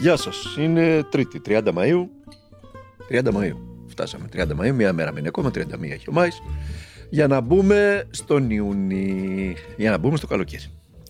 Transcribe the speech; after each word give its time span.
Γεια 0.00 0.16
σας, 0.16 0.56
είναι 0.58 1.02
Τρίτη, 1.02 1.40
30 1.46 1.72
Μαΐου. 1.74 2.06
30 3.08 3.32
Μαΐου. 3.32 3.56
Φτάσαμε 3.86 4.28
30 4.32 4.56
Μαΐου, 4.56 4.72
μία 4.74 4.92
μέρα 4.92 5.12
μείνει 5.12 5.28
ακόμα, 5.28 5.50
31 5.50 5.82
έχει 5.82 6.08
ο 6.08 6.12
Μάης. 6.12 6.42
Για 7.10 7.26
να 7.26 7.40
μπούμε 7.40 8.08
στον 8.10 8.50
Ιούνι, 8.50 9.56
για 9.76 9.90
να 9.90 9.98
μπούμε 9.98 10.16
στο 10.16 10.26
καλοκαίρι. 10.26 10.64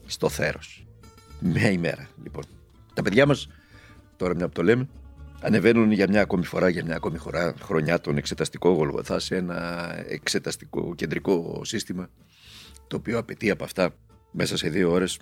Στο 0.07 0.29
θέρος. 0.29 0.87
Μια 1.41 1.71
ημέρα, 1.71 2.09
λοιπόν. 2.23 2.45
Τα 2.95 3.03
παιδιά 3.03 3.27
μας, 3.27 3.49
τώρα 4.17 4.35
μια 4.35 4.47
που 4.47 4.53
το 4.53 4.63
λέμε, 4.63 4.89
ανεβαίνουν 5.41 5.91
για 5.91 6.07
μια 6.09 6.21
ακόμη 6.21 6.45
φορά, 6.45 6.69
για 6.69 6.85
μια 6.85 6.97
ακόμη 6.97 7.19
χωρά, 7.19 7.55
χρονιά 7.63 8.01
τον 8.01 8.17
εξεταστικό 8.17 8.71
Γολγοθά 8.71 9.19
σε 9.19 9.37
ένα 9.37 9.91
εξεταστικό 10.09 10.95
κεντρικό 10.95 11.61
σύστημα 11.65 12.09
το 12.87 12.97
οποίο 12.97 13.19
απαιτεί 13.19 13.51
από 13.51 13.65
αυτά 13.65 13.91
μέσα 14.31 14.57
σε 14.57 14.69
δύο 14.69 14.91
ώρες 14.91 15.19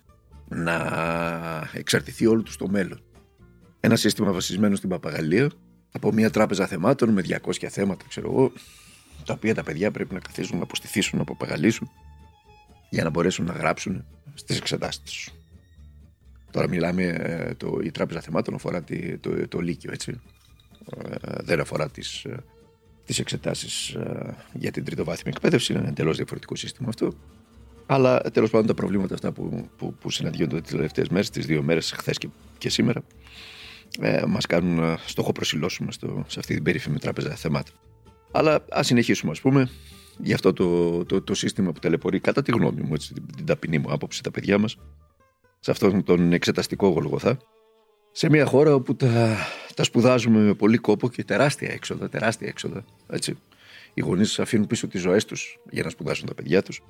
να 0.49 0.77
εξαρτηθεί 1.73 2.27
όλο 2.27 2.43
τους 2.43 2.55
στο 2.55 2.69
μέλλον. 2.69 3.03
Ένα 3.81 3.97
σύστημα 3.97 4.33
βασισμένο 4.33 4.77
στην 4.77 4.89
παπαγαλία 4.89 5.51
από 5.93 6.13
μια 6.13 6.31
τράπεζα 6.31 6.67
θεμάτων 6.67 7.09
με 7.09 7.23
200 7.45 7.67
θέματα, 7.69 8.05
ξέρω 8.09 8.31
εγώ, 8.31 8.53
τα 9.25 9.33
οποία 9.33 9.55
τα 9.55 9.63
παιδιά 9.63 9.91
πρέπει 9.91 10.15
να 10.15 10.21
καθίσουν 10.21 10.57
να 10.57 10.63
αποστηθήσουν, 10.63 11.19
να 11.19 11.25
παπαγαλίσουν 11.25 11.91
για 12.91 13.05
να 13.05 13.11
μπορέσουν 13.11 13.45
να 13.45 13.53
γράψουν 13.53 14.05
στις 14.35 14.59
εξετάσεις 14.59 15.03
τους. 15.03 15.33
Τώρα 16.51 16.69
μιλάμε, 16.69 17.03
ε, 17.03 17.55
το, 17.55 17.79
η 17.83 17.91
τράπεζα 17.91 18.21
θεμάτων 18.21 18.55
αφορά 18.55 18.85
το, 18.85 18.95
το, 19.21 19.49
το 19.49 19.61
Λύκειο, 19.61 19.93
έτσι. 19.93 20.21
Ε, 21.11 21.17
δεν 21.43 21.61
αφορά 21.61 21.91
τις, 21.91 22.25
ε, 22.25 22.45
τις 23.05 23.19
εξετάσεις 23.19 23.97
για 24.53 24.71
την 24.71 24.85
τριτοβάθμια 24.85 25.33
εκπαίδευση. 25.37 25.73
Είναι 25.73 25.81
ένα 25.81 25.91
εντελώς 25.91 26.17
διαφορετικό 26.17 26.57
σύστημα 26.57 26.89
αυτό. 26.89 27.13
Αλλά 27.87 28.21
τέλος 28.21 28.51
πάντων 28.51 28.67
τα 28.67 28.75
προβλήματα 28.75 29.15
αυτά 29.15 29.33
που, 29.33 29.69
που, 29.77 29.95
που 29.95 30.11
συναντιόνται 30.11 30.61
τις 30.61 30.71
τελευταίες 30.71 31.09
μέρες, 31.09 31.31
τις 31.31 31.47
δύο 31.47 31.63
μέρες, 31.63 31.93
χθες 31.93 32.19
και, 32.19 32.29
και 32.59 32.69
σήμερα, 32.69 33.03
ε, 34.01 34.23
μας 34.27 34.47
κάνουν 34.47 34.75
να 34.81 34.99
στόχο 35.07 35.33
προσιλώσουμε 35.33 35.93
στο, 35.93 36.25
σε 36.27 36.39
αυτή 36.39 36.55
την 36.55 36.63
περίφημη 36.63 36.99
τράπεζα 36.99 37.35
θεμάτων. 37.35 37.75
Αλλά 38.33 38.65
ας 38.71 38.87
συνεχίσουμε, 38.87 39.31
ας 39.31 39.41
πούμε, 39.41 39.71
για 40.19 40.35
αυτό 40.35 40.53
το, 40.53 41.05
το, 41.05 41.23
το, 41.23 41.35
σύστημα 41.35 41.73
που 41.73 41.79
ταλαιπωρεί, 41.79 42.21
κατά 42.21 42.43
τη 42.43 42.51
γνώμη 42.53 42.81
μου, 42.81 42.95
έτσι, 42.95 43.15
την, 43.15 43.23
την 43.37 43.47
ταπεινή 43.47 43.79
μου 43.79 43.93
άποψη, 43.93 44.23
τα 44.23 44.31
παιδιά 44.31 44.59
μας, 44.59 44.77
σε 45.61 45.71
αυτόν 45.71 46.05
τον 46.05 46.33
εξεταστικό 46.33 46.89
γολγοθά, 46.89 47.39
σε 48.13 48.29
μια 48.31 48.47
χώρα 48.47 48.75
όπου 48.75 48.97
τα, 48.97 49.37
τα 49.75 49.85
σπουδάζουμε 49.85 50.39
με 50.39 50.55
πολύ 50.55 50.79
κόπο 50.79 51.09
και 51.09 51.25
τεράστια 51.25 51.73
έξοδα, 51.73 52.09
τεράστια 52.09 52.49
έξοδα. 52.49 52.85
Έτσι. 53.11 53.39
Οι 53.95 54.01
γονείς 54.01 54.39
αφήνουν 54.39 54.67
πίσω 54.67 54.89
τις 54.89 55.01
ζωές 55.01 55.25
τους 55.25 55.59
για 55.71 55.83
να 55.83 55.91
σπουδάσουν 55.91 56.27
τα 56.27 56.35
παιδιά 56.35 56.63
τους. 56.63 56.83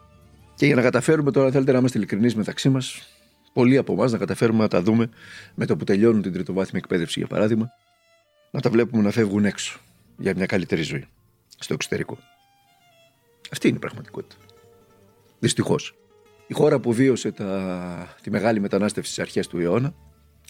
Και 0.54 0.66
για 0.66 0.74
να 0.74 0.82
καταφέρουμε 0.82 1.30
τώρα, 1.30 1.50
θέλετε 1.50 1.72
να 1.72 1.78
είμαστε 1.78 1.98
ειλικρινείς 1.98 2.34
μεταξύ 2.34 2.68
μας, 2.68 3.08
πολλοί 3.58 3.76
από 3.76 3.92
εμάς 3.92 4.12
να 4.12 4.18
καταφέρουμε 4.18 4.58
να 4.58 4.68
τα 4.68 4.82
δούμε 4.82 5.08
με 5.54 5.66
το 5.66 5.76
που 5.76 5.84
τελειώνουν 5.84 6.22
την 6.22 6.32
τριτοβάθμια 6.32 6.80
εκπαίδευση, 6.84 7.18
για 7.18 7.28
παράδειγμα, 7.28 7.70
να 8.50 8.60
τα 8.60 8.70
βλέπουμε 8.70 9.02
να 9.02 9.10
φεύγουν 9.10 9.44
έξω 9.44 9.78
για 10.18 10.34
μια 10.36 10.46
καλύτερη 10.46 10.82
ζωή 10.82 11.06
στο 11.58 11.74
εξωτερικό. 11.74 12.18
Αυτή 13.50 13.68
είναι 13.68 13.76
η 13.76 13.80
πραγματικότητα. 13.80 14.36
Δυστυχώς. 15.38 15.94
Η 16.46 16.54
χώρα 16.54 16.78
που 16.78 16.92
βίωσε 16.92 17.32
τα, 17.32 18.16
τη 18.22 18.30
μεγάλη 18.30 18.60
μετανάστευση 18.60 19.12
στις 19.12 19.24
αρχές 19.24 19.46
του 19.46 19.58
αιώνα, 19.58 19.94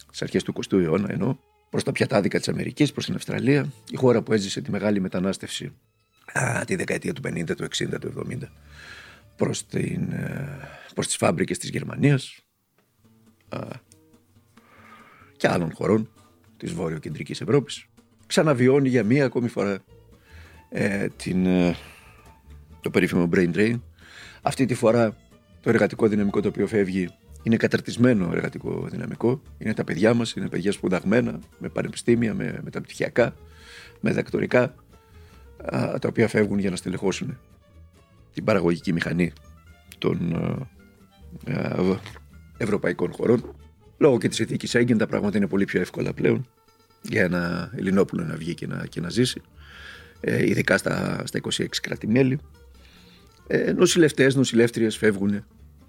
στις 0.06 0.22
αρχές 0.22 0.42
του 0.42 0.52
20ου 0.56 0.80
αιώνα 0.82 1.12
εννοώ, 1.12 1.36
προς 1.70 1.82
τα 1.82 1.92
πιατάδικα 1.92 2.38
της 2.38 2.48
Αμερικής, 2.48 2.92
προς 2.92 3.04
την 3.04 3.14
Αυστραλία, 3.14 3.72
η 3.90 3.96
χώρα 3.96 4.22
που 4.22 4.32
έζησε 4.32 4.60
τη 4.60 4.70
μεγάλη 4.70 5.00
μετανάστευση 5.00 5.72
α, 6.32 6.64
τη 6.64 6.76
δεκαετία 6.76 7.12
του 7.12 7.22
50, 7.24 7.56
του 7.56 7.64
60, 7.64 8.00
του 8.00 8.26
70 8.30 8.38
προς, 9.36 9.66
την, 9.66 10.12
ε, 10.12 10.68
προς 10.94 11.06
τις 11.06 11.16
φάμπρικες 11.16 11.58
της 11.58 11.70
Γερμανίας 11.70 12.42
και 15.36 15.48
άλλων 15.48 15.72
χωρών 15.74 16.10
της 16.56 16.72
βόρειο-κεντρικής 16.72 17.40
Ευρώπης. 17.40 17.86
Ξαναβιώνει 18.26 18.88
για 18.88 19.04
μία 19.04 19.24
ακόμη 19.24 19.48
φορά 19.48 19.78
ε, 20.68 21.08
την, 21.08 21.46
ε, 21.46 21.76
το 22.80 22.90
περίφημο 22.90 23.28
brain 23.32 23.54
drain. 23.54 23.80
Αυτή 24.42 24.66
τη 24.66 24.74
φορά 24.74 25.16
το 25.60 25.70
εργατικό 25.70 26.08
δυναμικό 26.08 26.40
το 26.40 26.48
οποίο 26.48 26.66
φεύγει 26.66 27.08
είναι 27.42 27.56
καταρτισμένο 27.56 28.30
εργατικό 28.32 28.86
δυναμικό. 28.90 29.42
Είναι 29.58 29.74
τα 29.74 29.84
παιδιά 29.84 30.14
μας, 30.14 30.32
είναι 30.32 30.48
παιδιά 30.48 30.72
σπουδαγμένα 30.72 31.38
με 31.58 31.68
πανεπιστήμια, 31.68 32.34
με 32.34 32.60
μεταπτυχιακά 32.62 33.34
με 34.00 34.12
δακτορικά 34.12 34.74
τα 35.72 36.08
οποία 36.08 36.28
φεύγουν 36.28 36.58
για 36.58 36.70
να 36.70 36.76
στελεχώσουν 36.76 37.38
την 38.32 38.44
παραγωγική 38.44 38.92
μηχανή 38.92 39.32
των 39.98 40.32
ε, 41.46 41.52
ε, 41.52 41.96
ευρωπαϊκών 42.58 43.12
χωρών. 43.12 43.56
Λόγω 43.98 44.18
και 44.18 44.28
της 44.28 44.38
ηθικής 44.38 44.74
έγκυν 44.74 44.98
τα 44.98 45.06
πράγματα 45.06 45.36
είναι 45.36 45.46
πολύ 45.46 45.64
πιο 45.64 45.80
εύκολα 45.80 46.12
πλέον 46.12 46.46
για 47.02 47.22
ένα 47.22 47.72
Ελληνόπουλο 47.76 48.24
να 48.24 48.36
βγει 48.36 48.54
και 48.54 48.66
να, 48.66 48.86
και 48.86 49.00
να 49.00 49.08
ζήσει. 49.08 49.42
Ε, 50.20 50.46
ειδικά 50.46 50.78
στα, 50.78 51.22
στα 51.26 51.40
26 51.42 51.66
κράτη-μέλη. 51.82 52.38
Ε, 53.46 53.72
νοσηλευτές, 53.72 54.34
νοσηλεύτριες 54.34 54.96
φεύγουν 54.96 55.44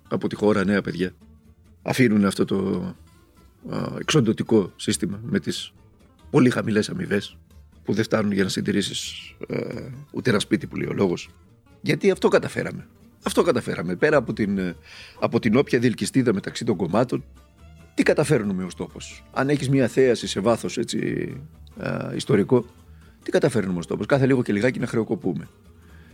από 0.10 0.28
τη 0.28 0.36
χώρα 0.36 0.66
νέα 0.66 0.82
παιδιά. 0.82 1.12
Αφήνουν 1.82 2.26
αυτό 2.26 2.46
το 2.46 2.96
εξοντοτικό 4.00 4.74
σύστημα 4.76 5.20
με 5.24 5.40
τις 5.40 5.74
πολύ 6.30 6.50
χαμηλές 6.50 6.90
αμοιβές 6.90 7.38
που 7.84 7.94
δεν 7.94 8.04
φτάνουν 8.04 8.32
για 8.32 8.44
να 8.44 8.50
συντηρήσεις 8.50 9.34
ούτε 10.12 10.30
ένα 10.30 10.40
σπίτι 10.40 10.68
που 10.68 10.76
λέει 10.76 10.88
ο 10.88 10.94
λόγος 10.94 11.30
γιατί 11.82 12.12
αυτό 12.12 12.28
καταφέραμε. 12.28 12.88
Αυτό 13.24 13.42
καταφέραμε. 13.42 13.96
Πέρα 13.96 14.18
από 14.18 14.34
την, 14.34 14.76
από 15.20 15.40
την 15.40 15.56
όποια 15.56 15.80
διελκυστίδα 15.80 16.34
μεταξύ 16.34 16.66
των 16.66 16.76
κομμάτων, 16.76 17.24
τι 17.94 18.04
καταφέρνουμε 18.04 18.64
ως 18.64 18.76
τόπος; 18.76 19.24
Αν 19.34 19.50
έχεις 19.50 19.70
μια 19.70 19.88
θέαση 19.88 20.28
σε 20.28 20.40
βάθος 20.40 20.80
ιστορικό, 22.16 22.66
τι 23.24 23.32
καταφέρνουμε 23.32 23.80
ως 23.80 23.88
τόπος; 23.88 24.06
Κάθε 24.06 24.26
λίγο 24.26 24.44
και 24.44 24.54
λιγάκι 24.54 24.80
να 24.80 24.88
χρεοκοπούμε. 24.88 25.48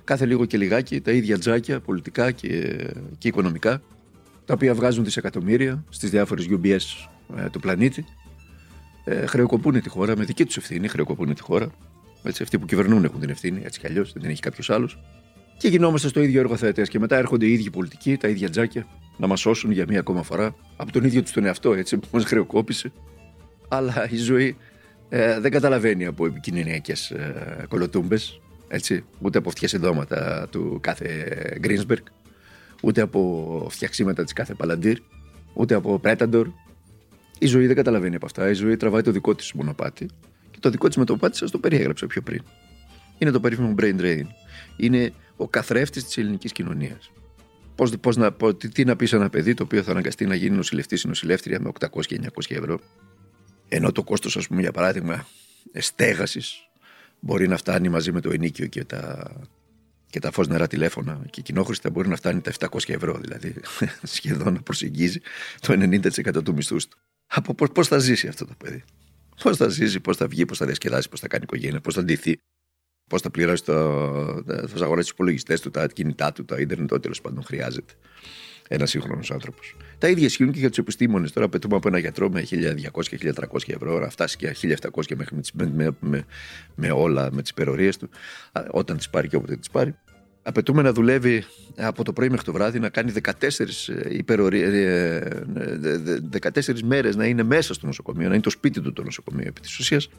Κάθε 0.04 0.26
λίγο 0.26 0.46
και 0.46 0.58
λιγάκι 0.58 1.02
τα 1.02 1.12
ίδια 1.12 1.38
τζάκια 1.38 1.80
πολιτικά 1.80 2.32
και, 2.32 2.78
και 3.18 3.28
οικονομικά, 3.28 3.82
τα 4.46 4.54
οποία 4.54 4.74
βγάζουν 4.74 5.04
δισεκατομμύρια 5.04 5.84
στις 5.90 6.10
διάφορες 6.10 6.48
UBS 6.50 6.70
ες, 6.70 7.10
του 7.52 7.60
πλανήτη, 7.60 8.06
ε, 9.04 9.26
χρεοκοπούν 9.26 9.82
τη 9.82 9.90
χώρα 9.90 10.18
με 10.18 10.24
δική 10.24 10.46
τους 10.46 10.58
ευθύνη, 10.58 10.88
χρεοκοπούν 10.88 11.34
τη 11.34 11.42
χώρα. 11.42 11.70
Έτσι, 12.24 12.44
αυτοί 12.44 12.60
που 12.60 12.66
κυβερνούν 12.66 13.04
έχουν 13.04 13.20
την 13.20 13.30
ευθύνη, 13.30 13.62
έτσι 13.64 13.80
κι 13.80 13.88
αλλιώς, 13.88 14.14
δεν 14.14 14.22
την 14.22 14.32
έχει 14.32 14.42
κάποιος 14.42 14.70
άλλος 14.70 15.00
και 15.58 15.68
γινόμαστε 15.68 16.08
στο 16.08 16.22
ίδιο 16.22 16.40
εργοθέτε. 16.40 16.82
Και 16.82 17.00
μετά 17.00 17.18
έρχονται 17.18 17.46
οι 17.46 17.54
ίδιοι 17.54 17.70
πολιτικοί, 17.70 18.18
τα 18.18 18.28
ίδια 18.28 18.50
τζάκια, 18.50 18.88
να 19.18 19.28
μας 19.28 19.40
σώσουν 19.40 19.72
για 19.72 19.86
μία 19.88 20.00
ακόμα 20.00 20.24
φορά 20.24 20.56
από 20.76 20.92
τον 20.92 21.04
ίδιο 21.04 21.22
τους 21.22 21.32
τον 21.32 21.46
εαυτό, 21.46 21.74
έτσι, 21.74 21.98
που 21.98 22.08
μας 22.12 22.26
χρεοκόπησε. 22.26 22.92
Αλλά 23.68 24.08
η 24.10 24.18
ζωή 24.18 24.58
ε, 25.10 25.40
δεν 25.40 25.52
καταλαβαίνει 25.52 26.06
από 26.06 26.26
επικοινωνιακές 26.26 27.12
ε, 27.12 27.66
κολοτούμπες, 27.70 28.42
έτσι, 28.68 29.04
ούτε 29.20 29.38
από 29.38 29.50
φτιασιδώματα 29.50 30.48
του 30.52 30.78
κάθε 30.82 31.08
Γκρίνσμπεργκ, 31.60 32.04
ούτε 32.82 33.02
από 33.02 33.68
φτιαξίματα 33.70 34.24
της 34.24 34.34
κάθε 34.34 34.54
Παλαντήρ, 34.54 34.98
ούτε 35.54 35.76
από 35.76 36.00
Πρέταντορ. 36.00 36.48
Η 37.40 37.46
ζωή 37.46 37.68
δεν 37.68 37.76
καταλαβαίνει 37.76 38.16
από 38.16 38.26
αυτά. 38.26 38.50
Η 38.50 38.54
ζωή 38.54 38.78
τραβάει 38.78 39.02
το 39.02 39.12
δικό 39.12 39.36
της 39.36 39.54
μονοπάτι. 39.54 40.06
Και 40.52 40.58
το 40.60 40.70
δικό 40.70 40.88
της 40.88 40.98
μονοπάτι 40.98 41.38
σας 41.38 41.52
το 41.52 41.58
περιέγραψα 41.60 42.08
πιο 42.08 42.22
πριν. 42.22 42.42
Είναι 43.18 43.32
το 43.32 43.40
περίφημο 43.40 43.76
brain 43.80 44.02
drain. 44.02 44.24
Είναι 44.78 45.14
ο 45.36 45.48
καθρέφτης 45.48 46.04
της 46.06 46.18
ελληνικής 46.18 46.52
κοινωνίας. 46.52 47.12
Πώς, 47.76 47.98
πώς 47.98 48.16
να, 48.16 48.34
τι, 48.58 48.70
τι 48.70 48.86
να 48.86 48.96
πεις 48.96 49.10
σε 49.10 49.16
ένα 49.16 49.30
παιδί 49.30 49.54
το 49.54 49.64
οποίο 49.64 49.84
θα 49.84 49.92
αναγκαστεί 49.92 50.26
να 50.26 50.36
γίνει 50.36 50.56
νοσηλευτής 50.56 51.04
ή 51.04 51.08
νοσηλεύτρια 51.08 51.60
με 51.60 51.72
800 51.80 52.06
και 52.06 52.20
900 52.24 52.28
ευρώ. 52.48 52.80
Ενώ 53.68 53.92
το 53.92 54.04
κόστος, 54.04 54.38
ας 54.38 54.48
πούμε, 54.48 54.62
για 54.62 54.72
παράδειγμα, 54.72 55.28
στέγαση 55.74 56.42
μπορεί 57.20 57.48
να 57.48 57.58
φτάνει 57.58 57.90
μαζί 57.90 58.12
με 58.12 58.22
το 58.22 58.32
ενίκιο 58.32 58.68
και 58.68 58.84
τα, 58.84 59.32
και 60.10 60.20
τα 60.20 60.32
φως 60.32 60.48
νερά 60.48 60.68
τηλέφωνα 60.68 61.22
και 61.30 61.42
κοινόχρηστα 61.42 61.90
μπορεί 61.90 62.08
να 62.08 62.16
φτάνει 62.16 62.42
τα 62.42 62.52
700 62.60 62.90
ευρώ, 62.90 63.18
δηλαδή 63.18 63.56
σχεδόν 64.04 64.54
να 64.54 64.62
προσεγγίζει 64.62 65.20
το 65.60 65.74
90% 65.74 66.44
του 66.44 66.54
μισθού 66.54 66.76
του. 66.76 66.98
Από 67.28 67.54
πώς 67.54 67.88
θα 67.88 67.98
ζήσει 67.98 68.28
αυτό 68.28 68.46
το 68.46 68.54
παιδί; 68.58 68.84
Πώς 69.44 69.58
θα 69.58 69.68
ζήσει, 69.68 70.00
πώς 70.00 70.18
θα 70.18 70.28
βγει, 70.28 70.46
πώς 70.46 70.58
θα 70.58 70.66
διασκεδάσει, 70.66 71.10
πώς 71.10 71.20
θα 71.20 71.28
κάνει 71.28 71.44
οικογένεια, 71.44 71.82
πώς 71.82 71.94
θα 71.94 72.04
ντυθεί, 72.04 72.38
πώς 73.08 73.22
θα 73.22 73.30
πληρώσει, 73.30 73.64
το, 73.64 73.74
θα 74.46 74.84
αγοράσει 74.84 75.08
τους 75.08 75.10
υπολογιστές 75.10 75.62
του, 75.62 75.72
τα 75.72 75.88
κινητά 75.88 76.32
του, 76.32 76.46
τα 76.46 76.60
ίντερνετ, 76.60 76.92
ό,τι 76.92 77.02
τέλος 77.02 77.22
πάντων 77.22 77.44
χρειάζεται 77.44 77.94
ένας 78.68 78.90
σύγχρονος 78.90 79.32
άνθρωπος. 79.32 79.76
Τα 79.98 80.08
ίδια 80.08 80.26
ισχύουν 80.26 80.52
και 80.52 80.60
για 80.60 80.70
τους 80.70 80.78
επιστήμονες. 80.78 81.32
Τώρα 81.32 81.50
πετούμε 81.50 81.76
από 81.76 81.88
ένα 81.88 81.98
γιατρό 81.98 82.30
με 82.30 82.46
1.200 82.50 83.32
1.300 83.34 83.74
ευρώ, 83.74 84.00
να 84.00 84.10
φτάσει 84.10 84.38
και 84.38 84.56
1.700 84.62 85.16
μέχρι 85.16 85.36
με, 85.54 85.72
με, 85.76 85.96
με, 86.00 86.26
με 86.76 86.92
όλα, 86.92 87.30
με 87.32 87.42
τις 87.42 87.52
υπερορίες 87.52 87.98
του, 87.98 88.10
όταν 88.72 88.98
τις 88.98 89.10
πάρει 89.10 89.28
και 89.28 89.36
όποτε 89.36 89.56
τις 89.56 89.70
πάρει. 89.70 89.96
Απαιτούμε 90.48 90.82
να 90.82 90.94
δουλεύει 90.94 91.44
από 91.78 92.04
το 92.04 92.14
πρωί 92.14 92.30
μέχρι 92.30 92.46
το 92.46 92.52
βράδυ, 92.52 92.80
να 92.80 92.90
κάνει 92.90 93.14
14, 93.24 93.32
υπερορίε, 94.10 95.22
14 96.42 96.82
μέρες 96.84 97.16
να 97.16 97.26
είναι 97.26 97.44
μέσα 97.44 97.74
στο 97.74 97.86
νοσοκομείο, 97.86 98.28
να 98.28 98.34
είναι 98.34 98.44
το 98.44 98.50
σπίτι 98.50 98.82
του 98.82 98.94
το 98.94 99.04
νοσοκομείο 99.04 99.48
επί 99.48 99.62
της 99.62 99.80
ουσίας, 99.80 100.10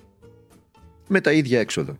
με 1.08 1.20
τα 1.20 1.32
ίδια 1.32 1.60
έξοδα. 1.60 1.98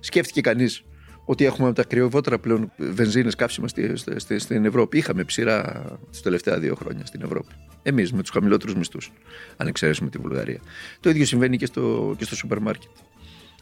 Σκέφτηκε 0.00 0.40
κανείς 0.40 0.84
ότι 1.24 1.44
έχουμε 1.44 1.66
από 1.66 1.76
τα 1.76 1.84
κρυοβότερα 1.84 2.38
πλέον 2.38 2.72
βενζίνες 2.76 3.34
κάψιμα 3.34 3.68
στη, 3.68 3.92
στη, 4.16 4.38
στην 4.38 4.64
Ευρώπη. 4.64 4.98
Είχαμε 4.98 5.24
ψηρά 5.24 5.84
τι 6.10 6.22
τελευταία 6.22 6.58
δύο 6.58 6.74
χρόνια 6.74 7.06
στην 7.06 7.22
Ευρώπη. 7.22 7.52
Εμείς 7.82 8.12
με 8.12 8.20
τους 8.20 8.30
χαμηλότερους 8.30 8.74
μισθούς, 8.74 9.12
αν 9.56 9.66
εξαιρέσουμε 9.66 10.10
τη 10.10 10.18
Βουλγαρία. 10.18 10.60
Το 11.00 11.10
ίδιο 11.10 11.24
συμβαίνει 11.24 11.56
και 11.56 11.66
στο, 11.66 12.14
και 12.18 12.24
στο 12.24 12.36
σούπερ 12.36 12.58
μάρκετ. 12.60 12.90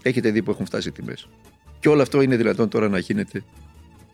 Έχετε 0.03 0.31
δει 0.31 0.43
που 0.43 0.51
έχουν 0.51 0.67
φτάσει 0.67 0.89
οι 0.89 0.93
τιμές. 0.93 1.29
Και 1.81 1.89
όλο 1.89 2.03
αυτό 2.03 2.21
είναι 2.21 2.37
δυνατόν 2.37 2.69
τώρα 2.69 2.89
να 2.89 2.99
γίνεται 2.99 3.45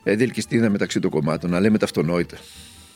διελκυστήνα 0.05 0.71
μεταξύ 0.71 1.01
των 1.01 1.11
κομμάτων, 1.11 1.51
να 1.51 1.61
λέμε 1.61 1.79
τα 1.79 1.85
αυτονόητα. 1.85 2.37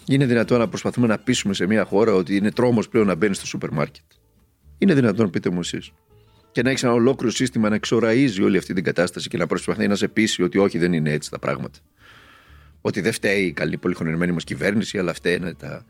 Είναι 0.07 0.27
δυνατόν 0.27 0.59
να 0.59 0.69
προσπαθούμε 0.69 1.07
να 1.07 1.19
πείσουμε 1.19 1.55
σε 1.55 1.67
μια 1.67 1.85
χώρα 1.85 2.13
ότι 2.13 2.37
είναι 2.37 2.51
τρόμος 2.51 2.89
πλέον 2.89 3.07
να 3.07 3.15
μπαίνει 3.15 3.35
στο 3.35 3.47
σούπερ 3.47 3.71
μάρκετ. 3.73 4.05
Είναι 4.79 4.95
δυνατόν, 4.95 5.31
πείτε 5.31 5.51
μου 5.51 5.61
εσείς. 5.61 5.93
Και 6.53 6.63
να 6.63 6.71
έχεις 6.71 6.83
ένα 6.83 6.93
ολόκληρο 6.93 7.33
σύστημα 7.33 7.69
να 7.69 7.75
εξοραίζει 7.75 8.43
όλη 8.43 8.57
αυτή 8.57 8.75
την 8.75 8.85
κατάσταση 8.85 9.29
και 9.29 9.37
να 9.37 9.47
προσπαθεί 9.47 9.89
να 9.89 9.95
σε 9.95 10.09
πείσει 10.09 10.43
ότι 10.43 10.59
όχι, 10.59 10.79
δεν 10.79 10.93
είναι 10.93 11.13
έτσι 11.13 11.31
τα 11.31 11.39
πράγματα. 11.39 11.79
Ότι 12.81 13.01
δεν 13.01 13.13
φταίει 13.13 13.45
η 13.45 13.53
καλή 13.53 13.77
πολυχρονισμένη 13.77 14.33
μας 14.33 14.45
κυβέρνηση, 14.45 14.99
αλλά 14.99 15.13
φταίνε 15.13 15.55
τα... 15.55 15.85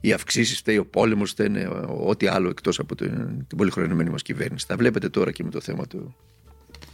οι 0.00 0.12
αυξήσεις, 0.12 0.58
φταίει 0.58 0.76
ο 0.76 0.86
πόλεμος, 0.86 1.30
φταίνε 1.30 1.68
ό,τι 1.86 2.26
άλλο 2.26 2.48
εκτός 2.48 2.78
από 2.78 2.94
την, 2.94 3.46
την 3.46 3.58
πολυχρονισμένη 3.58 4.10
μας 4.10 4.22
κυβέρνηση. 4.22 4.66
Τα 4.66 4.76
βλέπετε 4.76 5.08
τώρα 5.08 5.32
και 5.32 5.44
με 5.44 5.50
το 5.50 5.60
θέμα 5.60 5.86
του... 5.86 6.16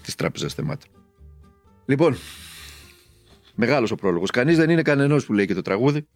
της 0.02 0.14
τράπεζας 0.14 0.54
θεμάτων. 0.54 0.90
Λοιπόν, 1.86 2.16
μεγάλος 3.54 3.90
ο 3.90 3.94
πρόλογος. 3.94 4.30
Κανείς 4.30 4.56
δεν 4.56 4.70
είναι 4.70 4.82
κανένα 4.82 5.20
που 5.26 5.32
λέει 5.32 5.46
και 5.46 5.54
το 5.54 5.62
τραγούδι. 5.62 6.06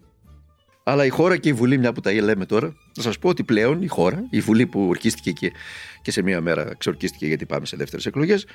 Αλλά 0.82 1.04
η 1.04 1.08
χώρα 1.08 1.36
και 1.36 1.48
η 1.48 1.52
Βουλή, 1.52 1.78
μια 1.78 1.92
που 1.92 2.00
τα 2.00 2.12
λέμε 2.12 2.46
τώρα, 2.46 2.76
να 2.96 3.02
σας 3.02 3.18
πω 3.18 3.28
ότι 3.28 3.44
πλέον 3.44 3.82
η 3.82 3.86
χώρα, 3.86 4.26
η 4.30 4.40
Βουλή 4.40 4.66
που 4.66 4.88
ορκίστηκε 4.88 5.30
και, 5.30 5.52
και 6.02 6.10
σε 6.10 6.22
μία 6.22 6.40
μέρα 6.40 6.74
ξορκίστηκε 6.78 7.26
γιατί 7.26 7.46
πάμε 7.46 7.66
σε 7.66 7.76
δεύτερες 7.76 8.06
εκλογές, 8.06 8.46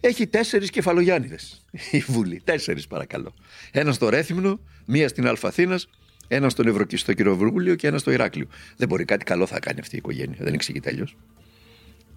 έχει 0.00 0.26
τέσσερις 0.26 0.70
κεφαλογιάννηδες. 0.70 1.64
Η 1.90 1.98
Βουλή. 1.98 2.40
Τέσσερις 2.44 2.86
παρακαλώ. 2.86 3.34
Ένας 3.70 3.94
στο 3.94 4.08
Ρέθυμνο, 4.08 4.60
μία 4.86 5.08
στην 5.08 5.26
Αλφαθήνας, 5.26 5.88
ένας 6.28 6.52
στον 6.52 6.66
Ευρωκιστό 6.66 7.12
Κοινοβούλιο 7.12 7.74
και 7.74 7.86
ένας 7.86 8.00
στο 8.00 8.10
Ηράκλειο. 8.10 8.46
Δεν 8.76 8.88
μπορεί 8.88 9.04
κάτι 9.04 9.24
καλό 9.24 9.46
θα 9.46 9.58
κάνει 9.58 9.80
αυτή 9.80 9.94
η 9.94 9.98
οικογένεια. 9.98 10.38
Δεν 10.40 10.54
εξηγείται 10.54 10.90
αλλιώ. 10.90 11.06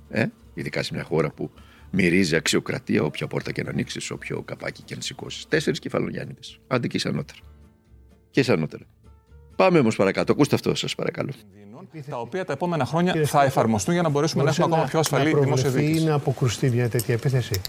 Ε, 0.10 0.26
ειδικά 0.54 0.84
σε 0.84 0.94
μια 0.94 1.04
χώρα 1.04 1.30
που 1.30 1.52
μυρίζει 1.92 2.36
αξιοκρατία, 2.36 3.04
όποια 3.04 3.28
πόρτα 3.28 3.52
και 3.52 3.64
να 3.64 3.70
ανοίξεις, 3.70 4.12
όποιο 4.12 4.42
καπάκι 4.42 4.82
και 4.84 4.96
να 4.96 5.02
σηκώσεις. 5.02 5.48
Τέσσερις 5.48 5.80
κεφαλογιάννηδες. 5.80 6.60
Άντε 6.68 6.88
και 6.88 6.98
ισανότερα. 6.98 7.40
Και 8.32 8.40
ισανότερα. 8.40 8.84
Πάμε 9.58 9.80
όμως 9.80 9.96
παρακάτω. 9.96 10.32
Ακούστε 10.32 10.56
αυτό, 10.56 10.76
σας 10.76 10.96
παρακαλώ. 10.96 11.30
Τα 12.10 12.18
οποία 12.18 12.46
τα 12.46 12.54
επόμενα 12.54 12.86
χρόνια 12.86 13.14
θα 13.26 13.44
εφαρμοστούν 13.44 13.94
για 13.94 14.04
να 14.04 14.10
μπορέσουμε 14.10 14.44
να 14.44 14.50
έχουμε 14.50 14.66
ακόμα 14.66 14.84
πιο 14.84 15.00
ασφαλή 15.00 15.34
δημόσια 15.40 15.70
διοίκηση. 15.70 16.04
ή 16.04 16.06
να 16.06 16.14
αποκρουστεί 16.14 16.70
μια 16.70 16.90
τέτοια 16.90 17.14
επίθεση; 17.14 17.62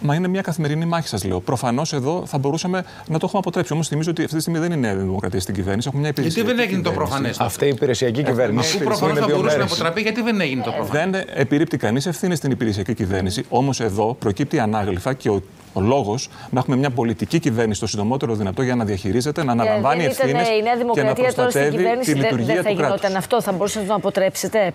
Μα 0.00 0.14
είναι 0.14 0.28
μια 0.28 0.40
καθημερινή 0.40 0.84
μάχη, 0.84 1.08
σας 1.08 1.24
λέω. 1.24 1.40
Προφανώς 1.40 1.92
εδώ 1.92 2.22
θα 2.26 2.38
μπορούσαμε 2.38 2.84
να 3.06 3.18
το 3.18 3.24
έχουμε 3.26 3.38
αποτρέψει. 3.38 3.72
Όμως 3.72 3.88
θυμίζω 3.88 4.10
ότι 4.10 4.22
αυτή 4.22 4.34
τη 4.34 4.40
στιγμή 4.40 4.58
δεν 4.58 4.72
είναι 4.72 4.94
δημοκρατία 4.94 5.40
στην 5.40 5.54
κυβέρνηση. 5.54 5.86
Έχουμε 5.88 6.02
μια 6.02 6.10
υπηρεσία. 6.10 6.42
Γιατί 6.42 6.56
δεν 6.56 6.66
έγινε 6.66 6.82
το 6.82 6.92
προφανές. 6.92 7.40
Αυτή 7.40 7.64
η 7.64 7.68
υπηρεσιακή 7.68 8.22
κυβέρνηση. 8.22 8.76
Αφού 8.76 8.84
προφανώς 8.84 9.18
θα 9.18 9.26
μπορούσε 9.26 9.56
να 9.56 9.64
αποτραπεί, 9.64 10.00
γιατί 10.00 10.22
δεν 10.22 10.40
έγινε 10.40 10.62
το 10.62 10.70
προφανές. 10.70 11.10
Δεν 11.10 11.24
επιρρύπτει 11.34 11.76
κανείς 11.76 12.06
ευθύνη 12.06 12.36
στην 12.36 12.50
υπηρεσιακή 12.50 12.94
κυβέρνηση. 12.94 13.44
Όμως 13.48 13.80
εδώ 13.80 14.16
προκύπτει 14.18 14.58
ανάγλυφα 14.58 15.12
και 15.12 15.28
ο 15.28 15.42
ο 15.72 15.80
λόγος 15.80 16.28
να 16.50 16.60
έχουμε 16.60 16.76
μια 16.76 16.90
πολιτική 16.90 17.38
κυβέρνηση 17.38 17.80
το 17.80 17.86
συντομότερο 17.86 18.34
δυνατό 18.34 18.62
για 18.62 18.74
να 18.74 18.84
διαχειρίζεται, 18.84 19.44
να 19.44 19.52
αναλαμβάνει 19.52 20.04
ευθύνες 20.04 20.48
και 20.94 21.02
να 21.02 21.12
προστατεύει 21.12 21.98
τη 22.00 22.14
λειτουργία 22.14 22.54
δεν 22.54 22.62
θα 22.62 22.70
του 22.70 22.76
κράτους. 22.76 23.14
αυτό, 23.14 23.42
θα 23.42 23.52
μπορούσατε 23.52 23.80
να 23.80 23.90
το 23.90 23.94
αποτρέψετε; 23.94 24.72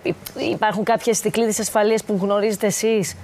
Υπάρχουν 0.52 0.84
κάποιες 0.84 1.20
δικλείδες 1.20 1.60
ασφαλείας 1.60 2.04
που 2.04 2.18
γνωρίζετε 2.22 2.68
εσείς; 2.68 3.16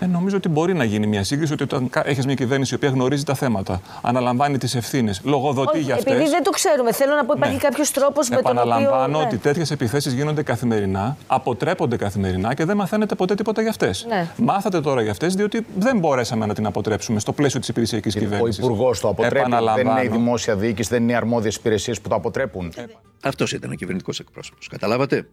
Ε, 0.00 0.06
νομίζω 0.06 0.36
ότι 0.36 0.48
μπορεί 0.48 0.74
να 0.74 0.84
γίνει 0.84 1.06
μια 1.06 1.24
σύγκριση 1.24 1.52
ότι 1.52 1.62
όταν 1.62 1.90
έχεις 2.04 2.26
μια 2.26 2.34
κυβέρνηση 2.34 2.74
η 2.74 2.76
οποία 2.76 2.88
γνωρίζει 2.88 3.24
τα 3.24 3.34
θέματα, 3.34 3.80
αναλαμβάνει 4.02 4.58
τις 4.58 4.74
ευθύνες, 4.74 5.20
λογοδοτεί 5.24 5.80
για 5.80 5.94
αυτές. 5.94 6.14
Επειδή 6.14 6.30
δεν 6.30 6.42
το 6.42 6.50
ξέρουμε, 6.50 6.92
θέλω 6.92 7.14
να 7.14 7.24
πω 7.24 7.32
υπάρχει 7.36 7.54
ναι. 7.54 7.60
κάποιος 7.60 7.90
τρόπος 7.90 8.28
με 8.28 8.36
τον 8.36 8.58
οποίο. 8.58 8.60
Επαναλαμβάνω 8.60 9.18
ότι 9.18 9.34
ναι. 9.34 9.40
τέτοιες 9.40 9.70
επιθέσεις 9.70 10.12
γίνονται 10.12 10.42
καθημερινά, 10.42 11.16
αποτρέπονται 11.26 11.96
καθημερινά 11.96 12.54
και 12.54 12.64
δεν 12.64 12.76
μαθαίνετε 12.76 13.14
ποτέ 13.14 13.34
τίποτα 13.34 13.60
για 13.60 13.70
αυτές. 13.70 14.06
Ναι. 14.08 14.28
Μάθατε 14.36 14.80
τώρα 14.80 15.02
για 15.02 15.10
αυτές, 15.10 15.34
διότι 15.34 15.66
δεν 15.76 15.98
μπορέσαμε 15.98 16.46
να 16.46 16.54
την 16.54 16.66
αποτρέψουμε 16.66 17.20
στο 17.20 17.32
πλαίσιο 17.32 17.60
της 17.60 17.68
υπηρεσιακής 17.68 18.14
κυβέρνησης. 18.14 18.62
Ο 18.62 18.66
Υπουργός 18.66 19.00
το 19.00 19.08
αποτρέπει. 19.08 19.50
Δεν 19.74 19.86
είναι 19.86 20.04
η 20.04 20.08
δημόσια 20.08 20.56
διοίκηση, 20.56 20.88
δεν 20.88 21.02
είναι 21.02 21.12
οι 21.12 21.14
αρμόδιες 21.14 21.56
υπηρεσίες 21.56 22.00
που 22.00 22.08
το 22.08 22.14
αποτρέπουν. 22.14 22.72
Ε, 22.76 22.84
Αυτός 23.22 23.52
ήταν 23.52 23.70
ο 23.70 23.74
κυβερνητικός 23.74 24.20
εκπρόσωπος. 24.20 24.68
Καταλάβατε; 24.68 25.28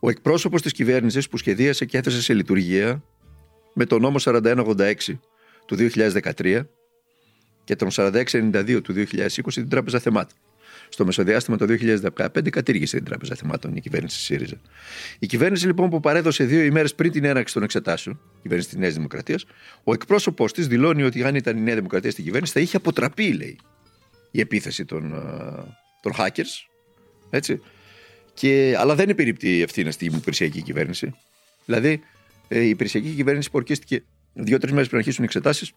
Ο 0.00 0.08
εκπρόσωπος 0.08 0.62
της 0.62 0.72
κυβέρνησης 0.72 1.28
που 1.28 1.36
σχεδίασε 1.36 1.84
και 1.84 1.98
έθεσε 1.98 2.22
σε 2.22 2.34
λειτουργία 2.34 3.02
με 3.78 3.84
τον 3.84 4.00
νόμο 4.00 4.16
4186 4.20 4.94
του 5.66 5.76
2013 5.78 6.60
και 7.64 7.76
τον 7.76 7.88
4692 7.92 8.80
του 8.82 8.94
2020 8.94 9.28
την 9.52 9.68
Τράπεζα 9.68 9.98
Θεμάτων. 9.98 10.36
Στο 10.88 11.04
μεσοδιάστημα 11.04 11.56
το 11.56 11.66
2015 12.16 12.50
κατήργησε 12.50 12.96
την 12.96 13.04
Τράπεζα 13.04 13.34
Θεμάτων 13.34 13.76
η 13.76 13.80
κυβέρνηση 13.80 14.18
ΣΥΡΙΖΑ. 14.18 14.60
Η 15.18 15.26
κυβέρνηση 15.26 15.66
λοιπόν 15.66 15.90
που 15.90 16.00
παρέδωσε 16.00 16.44
δύο 16.44 16.60
ημέρες 16.60 16.94
πριν 16.94 17.12
την 17.12 17.24
έναρξη 17.24 17.54
των 17.54 17.62
εξετάσεων, 17.62 18.20
η 18.36 18.40
κυβέρνηση 18.42 18.68
της 18.68 18.78
Νέας 18.78 18.94
Δημοκρατίας, 18.94 19.44
ο 19.84 19.92
εκπρόσωπό 19.92 20.46
της 20.46 20.66
δηλώνει 20.66 21.02
ότι 21.02 21.24
αν 21.24 21.34
ήταν 21.34 21.56
η 21.56 21.60
Νέα 21.60 21.74
Δημοκρατία 21.74 22.10
στην 22.10 22.24
κυβέρνηση 22.24 22.52
θα 22.52 22.60
είχε 22.60 22.76
αποτραπεί, 22.76 23.32
λέει, 23.32 23.58
η 24.30 24.40
επίθεση 24.40 24.84
των, 24.84 25.14
των 26.02 26.12
hackers. 26.18 26.68
Έτσι. 27.30 27.60
Και, 28.34 28.74
αλλά 28.78 28.94
δεν 28.94 29.08
επιρρύπτει 29.08 29.56
η 29.56 29.62
ευθύνη 29.62 29.92
στην 29.92 30.14
υπηρεσιακή 30.14 30.62
κυβέρνηση. 30.62 31.14
Δηλαδή, 31.64 31.90
ε, 31.90 32.00
η 32.48 32.68
υπηρεσιακή 32.68 33.08
κυβέρνηση 33.08 33.50
που 33.50 33.56
ορκίστηκε 33.56 34.02
δύο-τρεις 34.32 34.72
μέρες 34.72 34.86
πριν 34.86 34.98
αρχίσουν 34.98 35.22
οι 35.22 35.26
εξετάσεις 35.26 35.72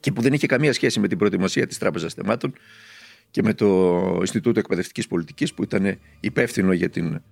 και 0.00 0.12
που 0.12 0.22
δεν 0.22 0.32
είχε 0.32 0.46
καμία 0.46 0.72
σχέση 0.72 1.00
με 1.00 1.08
την 1.08 1.18
προετοιμασία 1.18 1.66
της 1.66 1.78
Τράπεζας 1.78 2.14
Θεμάτων 2.14 2.52
και 3.30 3.42
με 3.42 3.54
το 3.54 4.16
Ινστιτούτο 4.20 4.58
Εκπαιδευτικής 4.58 5.06
Πολιτικής 5.06 5.54
που 5.54 5.62
ήταν 5.62 5.98
υπεύθυνο 6.20 6.72
για 6.72 6.90
την, 6.90 7.22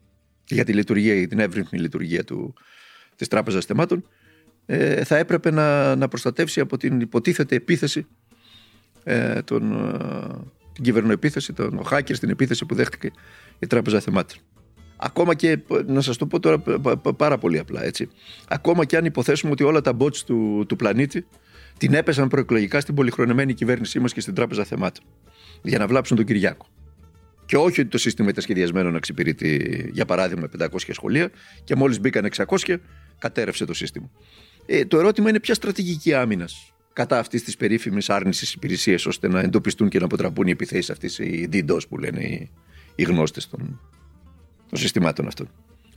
για 0.49 0.65
τη 0.65 0.73
λειτουργία, 0.73 1.15
για 1.15 1.29
την 1.29 1.39
εύρυθμη 1.39 1.79
λειτουργία 1.79 2.25
του, 2.25 2.55
της 3.17 3.29
Τράπεζας 3.29 3.65
Θεμάτων 3.65 4.09
ε, 4.67 5.05
θα 5.05 5.17
έπρεπε 5.17 5.51
να, 5.51 5.97
να 5.97 6.09
προστατεύσει 6.09 6.61
από 6.61 6.77
την 6.77 7.01
υποτίθεται 7.01 7.55
επίθεση 7.55 8.07
ε, 9.05 9.43
τον, 9.43 9.73
ε, 9.73 10.73
την 10.73 10.85
κυβερνοεπίθεση, 10.85 11.53
τον 11.53 11.83
hacker 11.91 12.15
στην 12.15 12.31
επίθεση 12.31 12.67
που 12.67 12.75
δέχτηκε 12.75 13.11
η 13.59 13.67
Τράπεζα 13.67 14.01
Θεμάτων. 14.01 14.39
Ακόμα 14.97 15.35
και, 15.35 15.59
να 15.87 16.01
σας 16.01 16.17
το 16.17 16.27
πω 16.27 16.41
τώρα 16.41 16.59
πάρα 17.17 17.39
πολύ 17.39 17.59
απλά 17.59 17.85
έτσι. 17.85 18.09
Ακόμα 18.49 18.85
και 18.85 18.97
αν 18.97 19.05
υποθέσουμε 19.05 19.53
ότι 19.53 19.63
όλα 19.63 19.81
τα 19.81 19.97
bots 19.99 20.17
του, 20.17 20.65
του 20.69 20.77
πλανήτη 20.77 21.27
την 21.79 21.95
έπεσαν 21.95 22.29
προεκλογικά 22.29 22.81
στην 22.81 22.95
πολυχρονεμένη 22.95 23.55
κυβέρνησή 23.55 24.01
μας 24.01 24.13
και 24.13 24.21
στην 24.21 24.35
Τράπεζα 24.35 24.65
Θεμάτων 24.65 25.05
για 25.63 25.79
να 25.79 25.87
βλάψουν 25.87 26.17
τον 26.17 26.27
Κυριάκο. 26.27 26.67
Και 27.47 27.57
όχι 27.57 27.81
ότι 27.81 27.91
το 27.91 27.99
σύστημα 27.99 28.29
ήταν 28.29 28.43
σχεδιασμένο 28.43 28.91
να 28.91 28.97
εξυπηρετεί, 28.97 29.85
για 29.93 30.05
παράδειγμα, 30.05 30.49
500 30.59 30.67
σχολεία 30.91 31.31
και 31.65 31.75
μόλις 31.75 32.01
μπήκαν 32.01 32.29
600, 32.37 32.77
κατέρευσε 33.19 33.65
το 33.65 33.75
σύστημα. 33.75 34.11
Ε, 34.67 34.85
το 34.85 34.99
ερώτημα 34.99 35.29
είναι 35.29 35.41
ποια 35.41 35.55
στρατηγική 35.55 36.15
άμυνας 36.15 36.75
κατά 36.93 37.19
αυτής 37.19 37.45
της 37.45 37.57
περίφημης 37.57 38.11
άρνησης 38.11 38.53
υπηρεσίας, 38.53 39.07
ώστε 39.07 39.29
να 39.29 39.41
εντοπιστούν 39.41 39.89
και 39.89 39.99
να 39.99 40.05
αποτραπούν 40.05 40.47
οι 40.47 40.51
επιθέσεις 40.51 40.91
αυτής, 40.91 41.19
οι 41.19 41.49
DDoS 41.53 41.89
που 41.89 41.99
λένε 41.99 42.21
οι, 42.21 42.51
οι 42.95 43.03
γνώστες 43.03 43.49
των, 43.49 43.81
των 44.69 44.79
συστημάτων 44.79 45.27
αυτών. 45.27 45.49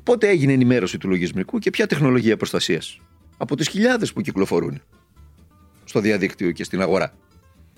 Πότε 0.04 0.28
έγινε 0.28 0.54
ενημέρωση 0.54 0.98
του 0.98 1.08
λογισμικού 1.08 1.60
και 1.60 1.70
ποια 1.70 1.88
τεχνολογία 1.88 2.38
προστασίας; 2.38 3.00
Από 3.38 3.56
τις 3.56 3.68
χιλιάδες 3.68 4.14
που 4.14 4.22
κυκλοφορούν 4.22 4.82
στο 5.84 6.00
διαδίκτυο 6.00 6.52
και 6.52 6.64
στην 6.64 6.82
αγορά. 6.82 7.14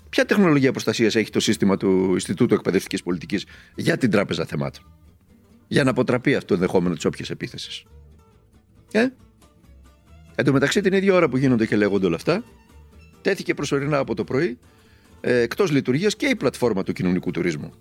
Ποια 0.08 0.24
τεχνολογία 0.24 0.70
προστασίας 0.72 1.14
έχει 1.14 1.30
το 1.30 1.40
σύστημα 1.40 1.76
του 1.76 2.12
Ινστιτούτου 2.12 2.54
Εκπαιδευτικής 2.54 3.02
Πολιτικής 3.02 3.46
για 3.74 3.96
την 3.96 4.10
Τράπεζα 4.10 4.44
Θεμάτων; 4.44 4.84
Για 5.66 5.84
να 5.84 5.90
αποτραπεί 5.90 6.34
αυτό 6.34 6.46
το 6.46 6.54
ενδεχόμενο 6.54 6.94
της 6.94 7.04
όποιας 7.04 7.30
επίθεσης. 7.30 7.84
Ε; 8.92 9.08
Εν 10.34 10.44
τω 10.44 10.52
μεταξύ, 10.52 10.80
την 10.80 10.92
ίδια 10.92 11.14
ώρα 11.14 11.28
που 11.28 11.36
γίνονται 11.36 11.66
και 11.66 11.76
λέγονται 11.76 12.06
όλα 12.06 12.16
αυτά, 12.16 12.44
τέθηκε 13.22 13.54
προσωρινά 13.54 13.98
από 13.98 14.14
το 14.14 14.24
πρωί 14.24 14.58
ε, 15.20 15.40
εκτός 15.40 15.70
λειτουργίας 15.70 16.16
και 16.16 16.26
η 16.26 16.36
πλατφόρμα 16.36 16.82
του 16.82 16.92
κοινωνικού 16.92 17.30
τουρισμού 17.30 17.72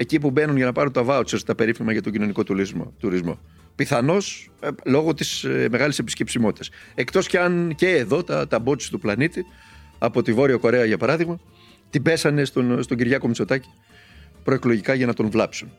εκεί 0.00 0.18
που 0.18 0.30
μπαίνουν 0.30 0.56
για 0.56 0.64
να 0.64 0.72
πάρουν 0.72 0.92
τα 0.92 1.04
vouchers, 1.06 1.42
τα 1.46 1.54
περίφημα 1.54 1.92
για 1.92 2.02
τον 2.02 2.12
κοινωνικό 2.12 2.44
τουρισμό. 2.98 3.38
Πιθανώς 3.74 4.50
ε, 4.60 4.68
λόγω 4.84 5.14
της 5.14 5.44
ε, 5.44 5.68
μεγάλης 5.70 5.98
επισκεψιμότητας. 5.98 6.70
Εκτός 6.94 7.26
κι 7.26 7.36
αν 7.36 7.74
και 7.76 7.88
εδώ 7.88 8.24
τα, 8.24 8.46
τα 8.46 8.62
του 8.90 8.98
πλανήτη, 9.00 9.44
από 9.98 10.22
τη 10.22 10.32
Βόρεια 10.32 10.56
Κορέα 10.56 10.84
για 10.84 10.98
παράδειγμα, 10.98 11.40
την 11.90 12.02
πέσανε 12.02 12.44
στον, 12.44 12.82
στον 12.82 12.96
Κυριάκο 12.96 13.26
Μητσοτάκη 13.26 13.68
προεκλογικά 14.44 14.94
για 14.94 15.06
να 15.06 15.14
τον 15.14 15.30
βλάψουν. 15.30 15.70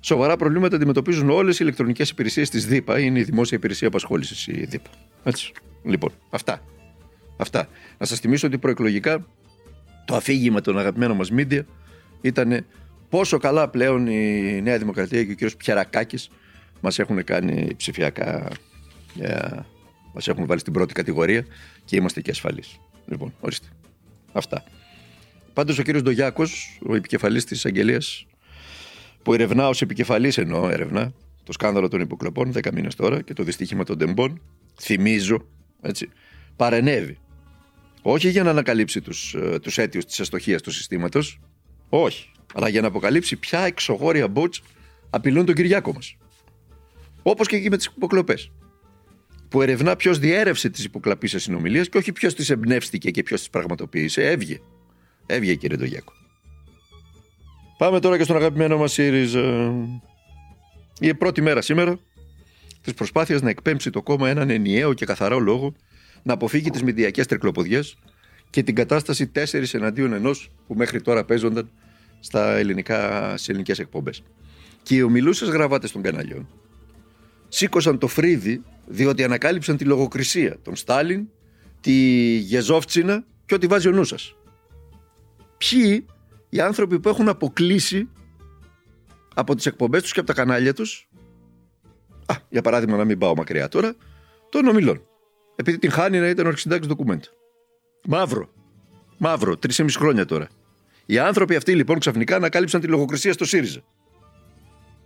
Σοβαρά 0.00 0.36
προβλήματα 0.36 0.76
αντιμετωπίζουν 0.76 1.30
όλες 1.30 1.54
οι 1.54 1.58
ηλεκτρονικές 1.62 2.10
υπηρεσίες 2.10 2.50
της 2.50 2.66
ΔΥΠΑ. 2.66 2.98
Είναι 2.98 3.18
η 3.18 3.22
δημόσια 3.22 3.56
υπηρεσία 3.56 3.88
απασχόλησης 3.88 4.46
η 4.46 4.64
ΔΥΠΑ. 4.64 4.90
Έτσι. 5.24 5.52
Λοιπόν, 5.84 6.12
αυτά. 6.30 6.62
αυτά. 7.36 7.68
Να 7.98 8.06
σας 8.06 8.18
θυμίσω 8.18 8.46
ότι 8.46 8.58
προεκλογικά 8.58 9.26
το 10.04 10.16
αφήγημα 10.16 10.60
των 10.60 10.78
αγαπημένων 10.78 11.16
μας 11.16 11.30
μίντια 11.30 11.66
ήταν 12.20 12.64
πόσο 13.08 13.38
καλά 13.38 13.68
πλέον 13.68 14.06
η 14.06 14.60
Νέα 14.62 14.78
Δημοκρατία 14.78 15.24
και 15.24 15.30
ο 15.30 15.34
κύριος 15.34 15.56
Πιαρακάκης 15.56 16.30
μας 16.80 16.98
έχουν 16.98 17.24
κάνει 17.24 17.74
ψηφιακά, 17.76 18.50
yeah, 19.20 19.58
μας 20.12 20.28
έχουν 20.28 20.46
βάλει 20.46 20.60
στην 20.60 20.72
πρώτη 20.72 20.94
κατηγορία 20.94 21.46
και 21.84 21.96
είμαστε 21.96 22.20
και 22.20 22.30
ασφαλείς. 22.30 22.80
Λοιπόν, 23.06 23.34
ορίστε. 23.40 23.66
Αυτά. 24.32 24.64
Πάντως 25.52 25.78
ο 25.78 25.82
κύριος 25.82 26.02
Ντογιάκος, 26.02 26.80
ο 26.86 26.94
επικεφαλής 26.94 27.44
της 27.44 27.66
αγγελίας, 27.66 28.26
που 29.22 29.34
ερευνά 29.34 29.68
ως 29.68 29.82
επικεφαλής 29.82 30.38
εννοώ 30.38 30.68
έρευνα 30.68 31.12
το 31.44 31.52
σκάνδαλο 31.52 31.88
των 31.88 32.00
υποκλοπών 32.00 32.52
10 32.52 32.72
μήνες 32.72 32.94
τώρα 32.94 33.22
και 33.22 33.32
το 33.32 33.42
δυστύχημα 33.42 33.84
των 33.84 33.98
τεμπών, 33.98 34.42
θυμίζω, 34.80 35.46
έτσι, 35.80 36.08
παρενέβη. 36.56 37.18
Όχι 38.02 38.28
για 38.28 38.42
να 38.42 38.50
ανακαλύψει 38.50 39.00
τους, 39.00 39.34
ε, 39.34 39.58
τους 39.58 39.78
αίτιους 39.78 40.04
της 40.04 40.20
αστοχίας 40.20 40.62
του 40.62 40.70
συστήματος, 40.70 41.40
όχι, 41.88 42.30
αλλά 42.54 42.68
για 42.68 42.80
να 42.80 42.86
αποκαλύψει 42.86 43.36
ποια 43.36 43.60
εξωγόρια 43.60 44.28
μπότς 44.28 44.62
απειλούν 45.10 45.44
τον 45.44 45.54
Κυριάκο 45.54 45.92
μας. 45.92 46.16
Όπως 47.22 47.48
και 47.48 47.56
εκεί 47.56 47.70
με 47.70 47.76
τις 47.76 47.86
υποκλοπές. 47.86 48.50
Που 49.48 49.62
ερευνά 49.62 49.96
ποιος 49.96 50.18
διέρευσε 50.18 50.68
τις 50.68 50.84
υποκλαπείς 50.84 51.34
συνομιλίε 51.36 51.84
και 51.84 51.98
όχι 51.98 52.12
ποιος 52.12 52.34
τις 52.34 52.50
εμπνεύστηκε 52.50 53.10
και 53.10 53.22
ποιος 53.22 53.40
τις 53.40 53.50
πραγματοποίησε. 53.50 54.30
Έβγε. 54.30 54.60
Έβγε, 55.26 55.54
κύριε 55.54 55.76
Ντογιάκο. 55.76 56.12
Πάμε 57.78 58.00
τώρα 58.00 58.16
και 58.16 58.22
στον 58.22 58.36
αγαπημένο 58.36 58.76
μας 58.76 58.92
ΣΥΡΙΖΑ. 58.92 59.74
Η 61.00 61.14
πρώτη 61.14 61.42
μέρα 61.42 61.62
σήμερα 61.62 61.98
της 62.82 62.94
προσπάθειας 62.94 63.42
να 63.42 63.50
εκπέμψει 63.50 63.90
το 63.90 64.02
κόμμα 64.02 64.28
έναν 64.28 64.50
ενιαίο 64.50 64.94
και 64.94 65.04
καθαρό 65.04 65.38
λόγο 65.38 65.74
να 66.22 66.32
αποφύγει 66.32 66.70
τις 66.70 66.82
μηδιακέ 66.82 67.24
τρικλοποδιέ 67.24 67.80
και 68.50 68.62
την 68.62 68.74
κατάσταση 68.74 69.30
4 69.34 69.74
εναντίον 69.74 70.12
ενός 70.12 70.50
που 70.66 70.74
μέχρι 70.74 71.00
τώρα 71.00 71.24
παίζονταν 71.24 71.70
στα 72.20 72.56
ελληνικά, 72.56 73.36
σε 73.36 73.50
ελληνικές 73.50 73.78
εκπομπές. 73.78 74.22
Και 74.82 74.94
οι 74.94 75.02
ομιλούσες 75.02 75.48
γραβάτες 75.48 75.92
των 75.92 76.02
καναλιών 76.02 76.48
σήκωσαν 77.48 77.98
το 77.98 78.06
φρύδι 78.06 78.62
διότι 78.86 79.24
ανακάλυψαν 79.24 79.76
τη 79.76 79.84
λογοκρισία 79.84 80.58
των 80.62 80.76
Στάλιν, 80.76 81.28
τη 81.80 81.92
Γεζόφτσινα 82.36 83.24
και 83.46 83.54
ό,τι 83.54 83.66
βάζει 83.66 83.88
ο 83.88 83.92
νους 83.92 84.08
σας. 84.08 84.34
Ποιοι 85.58 86.06
οι 86.48 86.60
άνθρωποι 86.60 87.00
που 87.00 87.08
έχουν 87.08 87.28
αποκλείσει 87.28 88.08
από 89.34 89.54
τις 89.54 89.66
εκπομπές 89.66 90.02
τους 90.02 90.12
και 90.12 90.18
από 90.18 90.28
τα 90.28 90.34
κανάλια 90.34 90.74
τους 90.74 91.08
Α, 92.26 92.34
για 92.48 92.62
παράδειγμα 92.62 92.96
να 92.96 93.04
μην 93.04 93.18
πάω 93.18 93.34
μακριά 93.34 93.68
τώρα 93.68 93.94
των 94.50 94.66
ομιλών. 94.66 95.02
Επειδή 95.56 95.78
την 95.78 95.90
χάνει 95.90 96.18
να 96.18 96.28
ήταν 96.28 96.44
ο 96.44 96.48
αρχισυντάξης 96.48 96.88
ντοκουμέντο. 96.88 97.26
Μαύρο. 98.06 98.48
Μαύρο. 99.18 99.56
Τρεις 99.56 99.96
χρόνια 99.96 100.24
τώρα. 100.24 100.48
Οι 101.10 101.18
άνθρωποι 101.18 101.56
αυτοί 101.56 101.74
λοιπόν 101.74 101.98
ξαφνικά 101.98 102.36
ανακάλυψαν 102.36 102.80
τη 102.80 102.86
λογοκρισία 102.86 103.32
στο 103.32 103.44
ΣΥΡΙΖΑ. 103.44 103.80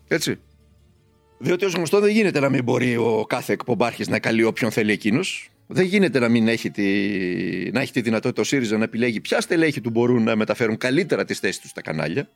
Έτσι. 0.09 0.39
Διότι 1.39 1.65
ως 1.65 1.73
γνωστό 1.73 2.01
δεν 2.01 2.11
γίνεται 2.11 2.41
να 2.41 2.49
μην 2.49 2.65
μπορεί 2.65 2.97
ο 2.97 3.25
κάθε 3.29 3.53
εκπομπάρχης 3.53 4.09
να 4.09 4.19
καλεί 4.19 4.43
όποιον 4.43 4.71
θέλει 4.71 4.93
εκείνος. 4.93 5.51
Δεν 5.67 5.85
γίνεται 5.85 6.19
να 6.19 6.29
μην 6.29 6.49
έχει 6.49 6.71
τη, 6.71 6.83
να 7.73 7.81
έχει 7.81 7.93
τη 7.93 8.01
δυνατότητα 8.01 8.41
ο 8.41 8.45
ΣΥΡΙΖΑ 8.45 8.79
να 8.79 8.85
επιλέγει 8.85 9.21
ποια 9.21 9.41
στελέχη 9.41 9.81
του 9.81 9.91
μπορούν 9.91 10.23
να 10.23 10.37
μεταφέρουν 10.37 10.77
καλύτερα 10.77 11.25
τις 11.25 11.39
θέσεις 11.39 11.61
τους 11.61 11.71
στα 11.71 11.83
κανάλια. 11.83 12.29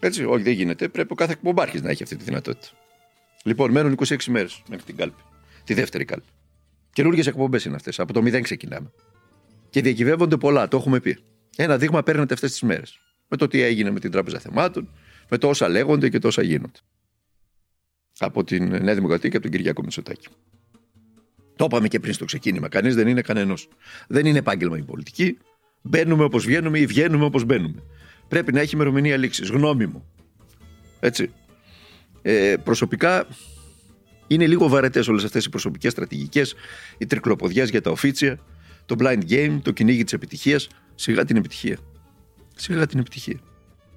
Έτσι, 0.00 0.24
όχι, 0.24 0.42
δεν 0.42 0.52
γίνεται. 0.52 0.88
Πρέπει 0.88 1.12
ο 1.12 1.16
κάθε 1.16 1.32
εκπομπάρχης 1.32 1.82
να 1.82 1.90
έχει 1.90 2.02
αυτή 2.02 2.16
τη 2.16 2.24
δυνατότητα. 2.24 2.68
Λοιπόν, 3.44 3.70
μένουν 3.70 3.96
26 4.06 4.16
μέρες 4.28 4.62
μέχρι 4.68 4.84
την 4.84 4.96
κάλπη. 4.96 5.22
Τη 5.64 5.74
δεύτερη 5.74 6.04
κάλπη. 6.04 6.28
Καινούργιες 6.92 7.26
εκπομπές 7.26 7.64
είναι 7.64 7.74
αυτές. 7.74 7.98
Από 8.00 8.12
το 8.12 8.22
μηδέν 8.22 8.42
ξεκινάμε. 8.42 8.92
Και 9.70 9.80
διακυβεύονται 9.80 10.36
πολλά, 10.36 10.68
το 10.68 10.76
έχουμε 10.76 11.00
πει. 11.00 11.18
Ένα 11.56 11.78
δείγμα 11.78 12.02
παίρνετε 12.02 12.34
αυτές 12.34 12.50
τις 12.50 12.62
μέρες. 12.62 12.98
Με 13.28 13.36
το 13.36 13.48
τι 13.48 13.60
έγινε 13.60 13.90
με 13.90 14.00
την 14.00 14.10
Τράπεζα 14.10 14.38
Θεμάτων, 14.38 14.88
με 15.28 15.38
το 15.38 15.48
όσα 15.48 15.68
λέγονται 15.68 16.08
και 16.08 16.18
τόσα 16.18 16.42
γίνονται 16.42 16.80
από 18.18 18.44
την 18.44 18.82
Νέα 18.82 18.94
Δημοκρατία 18.94 19.28
και 19.28 19.36
από 19.36 19.46
τον 19.46 19.56
Κυριακό 19.56 19.82
Μητσοτάκη. 19.82 20.28
Το 21.56 21.64
είπαμε 21.64 21.88
και 21.88 22.00
πριν 22.00 22.12
στο 22.12 22.24
ξεκίνημα. 22.24 22.68
Κανείς 22.68 22.94
δεν 22.94 23.08
είναι 23.08 23.20
κανένας. 23.20 23.68
Δεν 24.08 24.26
είναι 24.26 24.38
επάγγελμα 24.38 24.78
η 24.78 24.82
πολιτική. 24.82 25.38
Μπαίνουμε 25.82 26.24
όπως 26.24 26.44
βγαίνουμε 26.44 26.78
ή 26.78 26.86
βγαίνουμε 26.86 27.24
όπως 27.24 27.44
μπαίνουμε. 27.44 27.82
Πρέπει 28.28 28.52
να 28.52 28.60
έχει 28.60 28.74
ημερομηνία 28.74 29.16
λήξης. 29.16 29.50
Γνώμη 29.50 29.86
μου. 29.86 30.04
Έτσι. 31.00 31.32
Ε, 32.22 32.54
προσωπικά 32.64 33.26
είναι 34.26 34.46
λίγο 34.46 34.68
βαρετές 34.68 35.08
όλες 35.08 35.24
αυτές 35.24 35.44
οι 35.44 35.48
προσωπικές 35.48 35.92
στρατηγικές, 35.92 36.54
οι 36.98 37.06
τρικλοποδιές 37.06 37.70
για 37.70 37.80
τα 37.80 37.90
οφίτσια, 37.90 38.38
το 38.86 38.96
blind 38.98 39.22
game, 39.28 39.58
το 39.62 39.70
κυνήγι 39.70 40.04
της 40.04 40.12
επιτυχίας. 40.12 40.68
Σιγά 41.02 41.24
την 41.24 41.36
επιτυχία. 41.36 41.78
Σιγά 42.56 42.86
την 42.86 42.98
επιτυχία. 42.98 43.40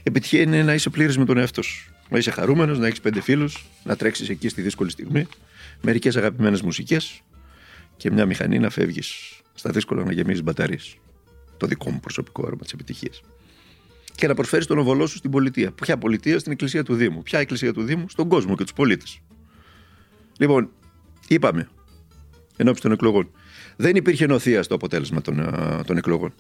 Επιτυχία 0.04 0.42
είναι 0.42 0.64
να 0.64 0.74
είσαι 0.74 0.90
πλήρης 0.90 1.18
με 1.18 1.26
τον 1.26 1.38
εαυτό 1.38 1.62
σου 1.62 1.96
να 2.10 2.18
είσαι 2.18 2.32
χαρούμενος, 2.32 2.80
να 2.80 2.88
έχεις 2.88 3.02
πέντε 3.02 3.22
φίλους, 3.22 3.66
να 3.84 3.96
τρέξεις 3.96 4.30
εκεί 4.30 4.50
στη 4.50 4.62
δύσκολη 4.62 4.90
στιγμή, 4.90 5.28
μερικές 5.82 6.16
αγαπημένες 6.16 6.62
μουσικές 6.62 7.22
και 7.98 8.12
μια 8.12 8.26
μηχανή 8.26 8.60
να 8.60 8.70
φεύγεις 8.70 9.42
στα 9.54 9.72
δύσκολα 9.72 10.04
να 10.04 10.12
γεμίζεις 10.12 10.44
μπαταρίες. 10.44 10.98
Το 11.58 11.68
δικό 11.68 11.90
μου 11.90 12.00
προσωπικό 12.00 12.44
όρομα 12.46 12.62
της 12.62 12.74
επιτυχίας. 12.74 13.22
Και 14.16 14.28
να 14.28 14.34
προσφέρεις 14.34 14.66
τον 14.66 14.78
οβολό 14.78 15.08
σου 15.08 15.18
στην 15.18 15.32
πολιτεία. 15.32 15.72
Ποια 15.72 15.98
πολιτεία; 15.98 16.40
Στην 16.40 16.52
εκκλησία 16.52 16.84
του 16.84 16.96
Δήμου. 16.96 17.24
Ποια 17.24 17.40
εκκλησία 17.40 17.74
του 17.74 17.84
Δήμου; 17.84 18.10
Στον 18.10 18.28
κόσμο 18.28 18.56
και 18.56 18.64
τους 18.64 18.74
πολίτες. 18.74 19.20
Λοιπόν, 20.38 20.70
είπαμε 21.28 21.68
εν 22.58 22.74
των 22.82 22.92
εκλογών. 22.92 23.32
Δεν 23.76 23.96
υπήρχε 23.96 24.26
νοθεία 24.26 24.64
στο 24.64 24.76
αποτέλεσμα 24.76 25.22
των, 25.22 25.36
των 25.86 25.98
εκλογών. 25.98 26.34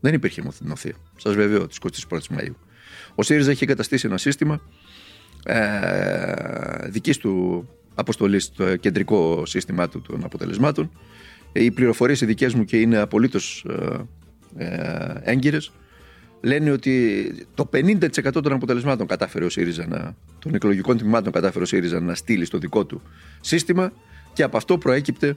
Δεν 0.00 0.14
υπήρχε 0.14 0.42
νοθεία. 0.60 0.94
Σας 1.16 1.34
βεβαιώ 1.34 1.66
τη 1.66 1.76
21η 2.08 2.26
Μαου. 2.30 2.56
Ο 3.14 3.22
ΣΥΡΙΖΑ 3.22 3.50
είχε 3.50 3.66
καταστήσει 3.66 4.06
ένα 4.06 4.18
σύστημα 4.18 4.60
ε, 5.44 6.88
δικής 6.88 7.16
του 7.16 7.68
αποστολής 7.94 8.44
στο 8.44 8.76
κεντρικό 8.76 9.46
σύστημά 9.46 9.88
του 9.88 10.02
των 10.02 10.24
αποτελεσμάτων. 10.24 10.90
Οι 11.52 11.70
πληροφορίες 11.70 12.20
οι 12.20 12.26
δικές 12.26 12.54
μου 12.54 12.64
και 12.64 12.80
είναι 12.80 12.96
απολύτως 12.96 13.64
ε, 13.68 14.64
ε, 14.64 15.12
έγκυρες. 15.22 15.72
Λένε 16.40 16.70
ότι 16.70 17.24
το 17.54 17.68
50% 17.72 18.32
των 18.32 18.52
αποτελεσμάτων 18.52 19.06
κατάφερε 19.06 19.44
ο 19.44 19.48
ΣΥΡΙΖΑ 19.48 19.86
να, 19.86 20.16
των 20.38 20.54
εκλογικών 20.54 20.98
τμήματων 20.98 21.32
κατάφερε 21.32 21.64
ο 21.64 21.66
ΣΥΡΙΖΑ 21.66 22.00
να 22.00 22.14
στείλει 22.14 22.44
στο 22.44 22.58
δικό 22.58 22.84
του 22.86 23.02
σύστημα 23.40 23.92
και 24.32 24.42
από 24.42 24.56
αυτό 24.56 24.78
προέκυπτε 24.78 25.36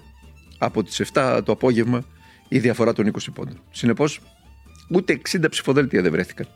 από 0.57 0.83
τις 0.83 1.01
7 1.13 1.41
το 1.45 1.51
απόγευμα 1.51 2.05
η 2.47 2.59
διαφορά 2.59 2.93
των 2.93 3.11
20 3.11 3.17
πόντων. 3.33 3.61
Συνεπώς, 3.71 4.21
ούτε 4.89 5.21
60 5.31 5.45
ψηφοδέλτια 5.49 6.01
δεν 6.01 6.11
βρέθηκαν 6.11 6.47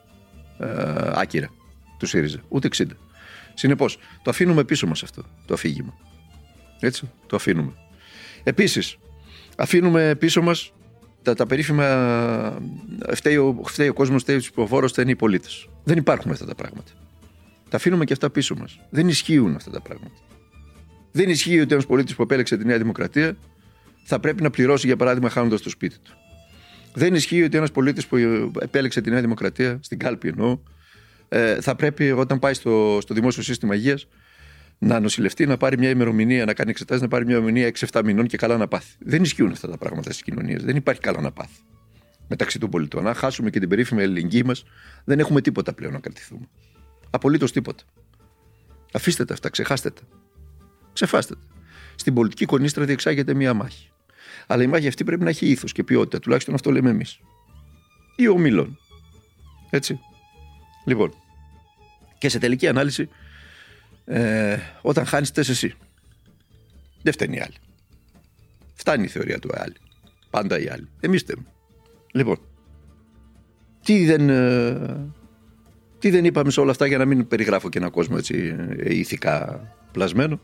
ε, 0.59 0.67
άκυρα 1.13 1.49
του 1.97 2.05
ΣΥΡΙΖΑ. 2.05 2.39
Ούτε 2.49 2.67
60. 2.75 2.85
Συνεπώς, 3.53 3.97
το 4.21 4.29
αφήνουμε 4.29 4.63
πίσω 4.63 4.87
μας 4.87 5.03
αυτό 5.03 5.23
το 5.45 5.53
αφήγημα. 5.53 5.93
Έτσι, 6.79 7.09
το 7.27 7.35
αφήνουμε. 7.35 7.73
Επίσης, 8.43 8.97
αφήνουμε 9.57 10.15
πίσω 10.15 10.41
μας 10.41 10.73
τα, 11.21 11.35
τα 11.35 11.45
περίφημα. 11.45 11.87
Φταίει 13.13 13.37
ο, 13.37 13.61
φταίει 13.65 13.87
ο 13.87 13.93
κόσμος, 13.93 14.21
φταίει 14.21 14.35
ο 14.35 14.39
ψηφοφόρος, 14.39 14.91
φταίνει 14.91 15.11
οι 15.11 15.15
πολίτες. 15.15 15.67
Δεν 15.83 15.97
υπάρχουν 15.97 16.31
αυτά 16.31 16.45
τα 16.45 16.55
πράγματα. 16.55 16.91
Τα 17.69 17.77
αφήνουμε 17.77 18.05
και 18.05 18.13
αυτά 18.13 18.29
πίσω 18.29 18.55
μας. 18.55 18.79
Δεν 18.89 19.07
ισχύουν 19.07 19.55
αυτά 19.55 19.71
τα 19.71 19.81
πράγματα. 19.81 20.15
Δεν 21.11 21.29
ισχύει 21.29 21.59
ότι 21.59 21.73
ένας 21.73 21.85
πολίτης 21.85 22.15
που 22.15 22.21
επέλεξε 22.21 22.57
τη 22.57 22.65
Νέα 22.65 22.77
Δημοκρατία 22.77 23.37
θα 24.03 24.19
πρέπει 24.19 24.41
να 24.41 24.49
πληρώσει, 24.49 24.87
για 24.87 24.95
παράδειγμα, 24.95 25.29
χάνοντας 25.29 25.61
το 25.61 25.69
σπίτι 25.69 25.95
του. 26.03 26.11
Δεν 26.93 27.13
ισχύει 27.13 27.43
ότι 27.43 27.57
ένας 27.57 27.71
πολίτης 27.71 28.07
που 28.07 28.17
επέλεξε 28.59 29.01
τη 29.01 29.09
Νέα 29.09 29.21
Δημοκρατία, 29.21 29.79
στην 29.81 29.97
κάλπη 29.97 30.27
εννοώ, 30.27 30.59
ε, 31.29 31.61
θα 31.61 31.75
πρέπει 31.75 32.11
όταν 32.11 32.39
πάει 32.39 32.53
στο, 32.53 32.97
στο 33.01 33.13
δημόσιο 33.13 33.43
σύστημα 33.43 33.75
υγείας 33.75 34.07
να 34.79 34.99
νοσηλευτεί, 34.99 35.45
να 35.45 35.57
πάρει 35.57 35.77
μια 35.77 35.89
ημερομηνία, 35.89 36.45
να 36.45 36.53
κάνει 36.53 36.69
εξετάσεις, 36.69 37.01
να 37.01 37.07
πάρει 37.07 37.25
μια 37.25 37.35
ημερομηνία 37.35 37.71
6-7 37.91 38.01
μηνών 38.03 38.27
και 38.27 38.37
καλά 38.37 38.57
να 38.57 38.67
πάθει. 38.67 38.95
Δεν 38.99 39.23
ισχύουν 39.23 39.51
αυτά 39.51 39.69
τα 39.69 39.77
πράγματα 39.77 40.11
στις 40.11 40.23
κοινωνίες. 40.23 40.63
Δεν 40.63 40.75
υπάρχει 40.75 41.01
καλά 41.01 41.21
να 41.21 41.31
πάθει 41.31 41.61
μεταξύ 42.27 42.59
των 42.59 42.69
πολιτών. 42.69 43.07
Αν 43.07 43.13
χάσουμε 43.13 43.49
και 43.49 43.59
την 43.59 43.69
περίφημη 43.69 44.01
ελληνική 44.01 44.45
μας, 44.45 44.63
δεν 45.03 45.19
έχουμε 45.19 45.41
τίποτα 45.41 45.73
πλέον 45.73 45.93
να 45.93 45.99
κρατηθούμε. 45.99 46.47
Απολύτως 47.09 47.51
τίποτα. 47.51 47.83
Αφήστε 48.93 49.25
τα 49.25 49.33
αυτά, 49.33 49.49
ξεχάστε 49.49 49.89
τα. 49.89 50.01
Ξεφάστε 50.93 51.33
τα. 51.35 51.41
Στην 51.95 52.13
πολιτική 52.13 52.45
κονίστρα 52.45 52.85
διεξάγεται 52.85 53.33
μία 53.33 53.53
μάχη. 53.53 53.92
Αλλά 54.47 54.63
η 54.63 54.67
μάχη 54.67 54.87
αυτή 54.87 55.03
πρέπει 55.03 55.23
να 55.23 55.29
έχει 55.29 55.47
ήθος 55.47 55.71
και 55.71 55.83
ποιότητα. 55.83 56.19
Τουλάχιστον 56.19 56.53
αυτό 56.53 56.71
λέμε 56.71 56.89
εμείς. 56.89 57.19
Ή 58.15 58.27
ομιλών. 58.27 58.79
Έτσι. 59.69 59.99
Λοιπόν, 60.85 61.13
και 62.17 62.29
σε 62.29 62.39
τελική 62.39 62.67
ανάλυση, 62.67 63.09
ε, 64.05 64.57
όταν 64.81 65.05
χάνεις, 65.05 65.31
τε 65.31 65.41
εσύ. 65.41 65.73
Δεν 67.01 67.13
φταίνει 67.13 67.35
η 67.35 67.39
άλλη. 67.39 67.55
Φτάνει 68.73 69.03
η 69.03 69.07
θεωρία 69.07 69.39
του 69.39 69.49
άλλη. 69.53 69.75
Πάντα 70.29 70.59
η 70.59 70.67
άλλη. 70.67 70.87
Εμείς 70.99 71.21
θέμε. 71.21 71.45
Λοιπόν, 72.11 72.37
τι 73.83 74.05
δεν, 74.05 74.29
ε, 74.29 75.11
τι 75.99 76.09
δεν 76.09 76.25
είπαμε 76.25 76.51
σε 76.51 76.59
όλα 76.59 76.71
αυτά 76.71 76.85
για 76.85 76.97
να 76.97 77.05
μην 77.05 77.27
περιγράφω 77.27 77.69
και 77.69 77.77
ένα 77.77 77.89
κόσμο 77.89 78.15
έτσι 78.19 78.55
ε, 78.77 78.95
ηθικά 78.95 79.61
πλασμένο. 79.91 80.39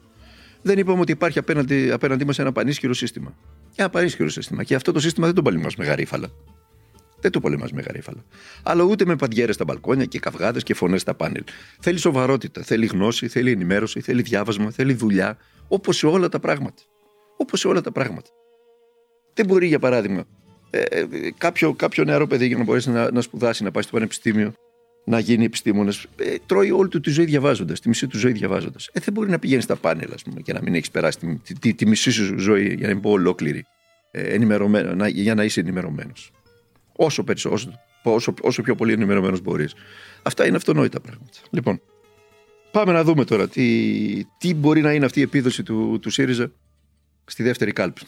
Δεν 0.61 0.77
είπαμε 0.77 0.99
ότι 0.99 1.11
υπάρχει 1.11 1.39
απέναντι, 1.39 1.91
απέναντί 1.91 2.25
μας 2.25 2.39
ένα 2.39 2.51
πανίσχυρο 2.51 2.93
σύστημα. 2.93 3.35
Ένα 3.79 3.89
πανίσχυρο 3.89 4.29
σύστημα. 4.29 4.63
Και 4.63 4.75
αυτό 4.75 4.91
το 4.91 4.99
σύστημα 4.99 5.25
δεν 5.25 5.35
το 5.35 5.41
παλιμό 5.41 5.67
με 5.77 5.85
γαρίφαλα. 5.85 6.27
Δεν 7.19 7.31
το 7.31 7.39
πολεμά 7.39 7.67
με 7.73 7.81
γαρίφαλα. 7.81 8.23
Αλλά 8.63 8.83
ούτε 8.83 9.05
με 9.05 9.15
παντιέρες 9.15 9.55
στα 9.55 9.63
μπαλκόνια 9.63 10.05
και 10.05 10.19
καυγάδες 10.19 10.63
και 10.63 10.73
φωνές 10.73 11.01
στα 11.01 11.13
πάνελ. 11.13 11.43
Θέλει 11.79 11.97
σοβαρότητα, 11.97 12.61
θέλει 12.61 12.85
γνώση, 12.85 13.27
θέλει 13.27 13.51
ενημέρωση, 13.51 14.01
θέλει 14.01 14.21
διάβασμα, 14.21 14.71
θέλει 14.71 14.93
δουλειά. 14.93 15.37
Όπως 15.67 15.97
σε 15.97 16.07
όλα 16.07 16.29
τα 16.29 16.39
πράγματα. 16.39 16.81
Όπως 17.37 17.59
σε 17.59 17.67
όλα 17.67 17.81
τα 17.81 17.91
πράγματα. 17.91 18.29
Δεν 19.33 19.45
μπορεί, 19.45 19.67
για 19.67 19.79
παράδειγμα, 19.79 20.23
ε, 20.69 20.79
ε 20.79 21.07
κάποιο, 21.37 21.73
κάποιο 21.73 22.03
νεαρό 22.03 22.27
παιδί 22.27 22.47
για 22.47 22.57
να 22.57 22.63
μπορέσει 22.63 22.89
να, 22.89 23.11
να 23.11 23.21
σπουδάσει, 23.21 23.63
να 23.63 23.71
πάει 23.71 23.83
στο 23.83 23.91
πανεπιστήμιο, 23.91 24.53
να 25.09 25.19
γίνει 25.19 25.45
επιστήμονας. 25.45 26.05
Ε, 26.15 26.35
τρώει 26.45 26.71
όλη 26.71 26.89
του 26.89 26.99
τη 26.99 27.09
ζωή 27.09 27.25
διαβάζοντας, 27.25 27.79
τη 27.79 27.87
μισή 27.87 28.07
του 28.07 28.17
ζωή 28.17 28.31
διαβάζοντας. 28.31 28.89
Ε, 28.93 28.99
δεν 28.99 29.13
μπορεί 29.13 29.29
να 29.29 29.39
πηγαίνει 29.39 29.61
στα 29.61 29.75
πάνελ, 29.75 30.13
ας 30.13 30.23
πούμε, 30.23 30.41
και 30.41 30.53
να 30.53 30.61
μην 30.61 30.75
έχεις 30.75 30.91
περάσει 30.91 31.39
τη, 31.43 31.53
τη, 31.53 31.73
τη, 31.73 31.87
μισή 31.87 32.11
σου 32.11 32.39
ζωή, 32.39 32.73
για 32.77 32.87
να 32.87 32.93
μην 32.93 33.01
πω 33.01 33.09
ολόκληρη, 33.09 33.65
ε, 34.11 34.21
ενημερωμένο, 34.21 34.95
να, 34.95 35.07
για 35.07 35.35
να 35.35 35.43
είσαι 35.43 35.59
ενημερωμένος. 35.59 36.31
Όσο, 36.95 37.23
όσο, 37.49 37.71
όσο, 38.03 38.33
όσο 38.41 38.61
πιο 38.61 38.75
πολύ 38.75 38.93
ενημερωμένος 38.93 39.41
μπορείς. 39.41 39.73
Αυτά 40.23 40.45
είναι 40.45 40.55
αυτονόητα 40.55 40.99
πράγματα. 40.99 41.37
Λοιπόν, 41.49 41.81
πάμε 42.71 42.91
να 42.91 43.03
δούμε 43.03 43.25
τώρα 43.25 43.47
τι, 43.47 44.25
τι 44.37 44.53
μπορεί 44.53 44.81
να 44.81 44.93
είναι 44.93 45.05
αυτή 45.05 45.19
η 45.19 45.23
επίδοση 45.23 45.63
του, 45.63 45.99
του 46.01 46.09
ΣΥΡΙΖΑ 46.09 46.51
στη 47.25 47.43
δεύτερη 47.43 47.71
κάλπη. 47.71 48.01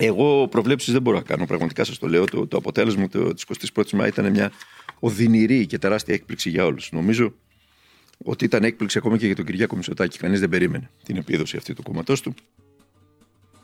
Εγώ 0.00 0.48
προβλέψεις 0.48 0.92
δεν 0.92 1.02
μπορώ 1.02 1.16
να 1.16 1.22
κάνω. 1.22 1.46
Πραγματικά 1.46 1.84
σας 1.84 1.98
το 1.98 2.08
λέω. 2.08 2.24
Το, 2.24 2.46
το 2.46 2.56
αποτέλεσμα 2.56 3.08
της 3.08 3.44
21η 3.74 3.90
Μάη 3.90 4.08
ήταν 4.08 4.30
μια 4.30 4.52
οδυνηρή 4.98 5.66
και 5.66 5.78
τεράστια 5.78 6.14
έκπληξη 6.14 6.50
για 6.50 6.64
όλους. 6.64 6.92
Νομίζω 6.92 7.34
ότι 8.24 8.44
ήταν 8.44 8.64
έκπληξη 8.64 8.98
ακόμα 8.98 9.16
και 9.16 9.26
για 9.26 9.34
τον 9.34 9.44
Κυριάκο 9.44 9.76
Μητσοτάκη. 9.76 10.18
Κανείς 10.18 10.40
δεν 10.40 10.48
περίμενε 10.48 10.90
την 11.04 11.16
επίδοση 11.16 11.56
αυτή 11.56 11.74
του 11.74 11.82
κόμματός 11.82 12.20
του. 12.20 12.34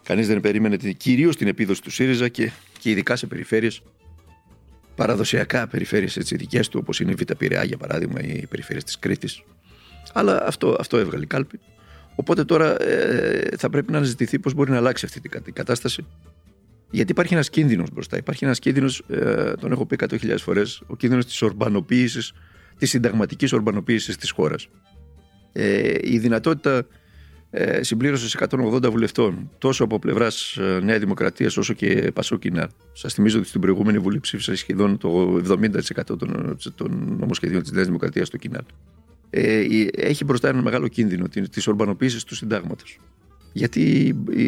Κανείς 0.03 0.27
δεν 0.27 0.41
περίμενε 0.41 0.77
κυρίως 0.77 1.37
την 1.37 1.49
επίδοση 1.49 1.83
του 1.83 1.91
ΣΥΡΙΖΑ 1.91 2.29
και, 2.29 2.51
και 2.79 2.91
ειδικά 2.91 3.17
σε 3.17 3.27
περιφέρειες 3.27 3.83
παραδοσιακά 4.95 5.67
περιφέρειες 5.67 6.17
δικές 6.17 6.69
του, 6.69 6.79
όπως 6.83 7.01
είναι 7.01 7.11
η 7.11 7.15
Β' 7.15 7.33
Πειραιά 7.39 7.65
για 7.65 7.77
παράδειγμα, 7.77 8.23
ή 8.23 8.39
οι 8.43 8.47
περιφέρειες 8.47 8.85
της 8.85 8.99
Κρήτης. 8.99 9.43
Αλλά 10.13 10.47
αυτό, 10.47 10.77
αυτό 10.79 10.97
έβγαλε 10.97 11.27
κάλπη. 11.27 11.61
Οπότε 12.15 12.45
τώρα 12.45 12.83
ε, 12.83 13.49
θα 13.57 13.71
πρέπει 13.71 13.93
να 13.93 13.97
αναζητηθεί 13.97 14.39
πώς 14.39 14.55
μπορεί 14.55 14.71
να 14.71 14.77
αλλάξει 14.77 15.05
αυτή 15.05 15.21
την 15.21 15.53
κατάσταση. 15.53 16.07
Γιατί 16.91 17.13
υπάρχει 17.13 17.35
ένας 17.35 17.51
κίνδυνος 17.51 17.91
μπροστά. 17.91 18.17
Υπάρχει 18.17 18.45
ένας 18.45 18.59
κίνδυνος, 18.59 19.05
ε, 19.09 19.53
τον 19.61 19.73
έχω 19.73 19.87
πει 19.87 19.95
100.000 19.95 20.43
φορές, 20.43 20.83
ο 20.87 20.97
κίνδυνος 20.97 21.27
της 21.27 21.43
ορμπανοποίησης, 21.43 22.33
της 22.79 22.91
συνταγματικής 22.91 23.53
ορμπανοποίησης 23.53 24.17
της 24.17 24.31
χώρας. 24.31 24.69
Ε, 25.53 25.93
η 26.03 26.19
δυνατότητα 26.19 26.87
ε, 27.51 27.83
συμπλήρωσης 27.83 28.35
180 28.35 28.91
βουλευτών, 28.91 29.51
τόσο 29.59 29.85
από 29.85 29.99
πλευράς 29.99 30.57
ε, 30.57 30.81
Νέα 30.83 30.99
Δημοκρατίας 30.99 31.57
όσο 31.57 31.73
και 31.73 32.11
Πασόκινα. 32.15 32.71
Σας 32.93 33.15
θυμίζω 33.15 33.39
ότι 33.39 33.49
στην 33.49 33.61
προηγούμενη 33.61 33.99
Βουλή 33.99 34.21
ψήφισε 34.21 34.55
σχεδόν 34.55 34.99
το 34.99 35.41
70% 35.49 36.19
των, 36.19 36.57
των 36.75 37.17
νομοσχεδίων 37.19 37.63
της 37.63 37.73
Νέας 37.73 37.87
Δημοκρατίας 37.87 38.27
στο 38.27 38.37
Κινάλ. 38.37 38.63
Ε, 39.37 39.87
έχει 39.97 40.25
μπροστά 40.25 40.49
ένα 40.49 40.63
μεγάλο 40.63 40.89
κίνδυνο 40.89 41.29
τη 41.29 41.63
ορμπανοποίηση 41.67 42.27
του 42.27 42.35
συντάγματος. 42.35 42.99
Γιατί 43.53 44.15
η, 44.31 44.47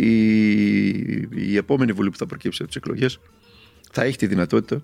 η, 1.35 1.57
επόμενη 1.57 1.93
Βουλή 1.93 2.11
που 2.11 2.17
θα 2.17 2.27
προκύψει 2.27 2.63
από 2.63 2.73
τις 2.73 2.81
εκλογές 2.83 3.19
θα 3.91 4.03
έχει 4.03 4.17
τη 4.17 4.27
δυνατότητα 4.27 4.83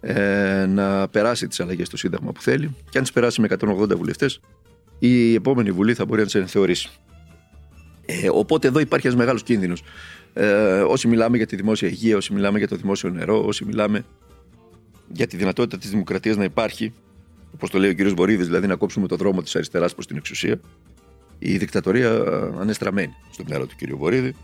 ε, 0.00 0.66
να 0.66 1.08
περάσει 1.08 1.46
τις 1.46 1.60
αλλαγές 1.60 1.86
στο 1.86 1.96
Σύνταγμα 1.96 2.32
που 2.32 2.42
θέλει 2.42 2.76
και 2.90 2.98
αν 2.98 3.04
τις 3.04 3.12
περάσει 3.12 3.40
με 3.40 3.48
180 3.60 3.96
βουλευτές, 3.96 4.40
η 4.98 5.34
επόμενη 5.34 5.70
Βουλή 5.70 5.94
θα 5.94 6.04
μπορεί 6.04 6.20
να 6.20 6.26
τις 6.26 6.50
θεωρήσει. 6.52 6.90
Ε, 8.06 8.28
οπότε 8.32 8.68
εδώ 8.68 8.78
υπάρχει 8.78 9.06
ένας 9.06 9.18
μεγάλος 9.18 9.42
κίνδυνος. 9.42 9.82
Ε, 10.32 10.80
όσοι 10.80 11.08
μιλάμε 11.08 11.36
για 11.36 11.46
τη 11.46 11.56
δημόσια 11.56 11.88
υγεία, 11.88 12.16
όσοι 12.16 12.32
μιλάμε 12.32 12.58
για 12.58 12.68
το 12.68 12.76
δημόσιο 12.76 13.10
νερό, 13.10 13.44
όσοι 13.44 13.64
μιλάμε 13.64 14.04
για 15.08 15.26
τη 15.26 15.36
δυνατότητα 15.36 15.78
της 15.78 15.90
δημοκρατίας 15.90 16.36
να 16.36 16.44
υπάρχει, 16.44 16.92
όπως 17.54 17.70
το 17.70 17.78
λέει 17.78 17.90
ο 17.90 17.94
κ. 17.94 18.14
Βορύδης, 18.14 18.46
δηλαδή 18.46 18.66
να 18.66 18.76
κόψουμε 18.76 19.06
το 19.06 19.16
δρόμο 19.16 19.42
της 19.42 19.56
αριστεράς 19.56 19.94
προς 19.94 20.06
την 20.06 20.16
εξουσία, 20.16 20.60
η 21.38 21.56
δικτατορία 21.56 22.10
ανεστραμμένη 22.60 23.14
στο 23.30 23.44
μυαλό 23.46 23.66
του 23.66 23.74
κ. 23.78 23.96
Βορύδη. 23.96 24.34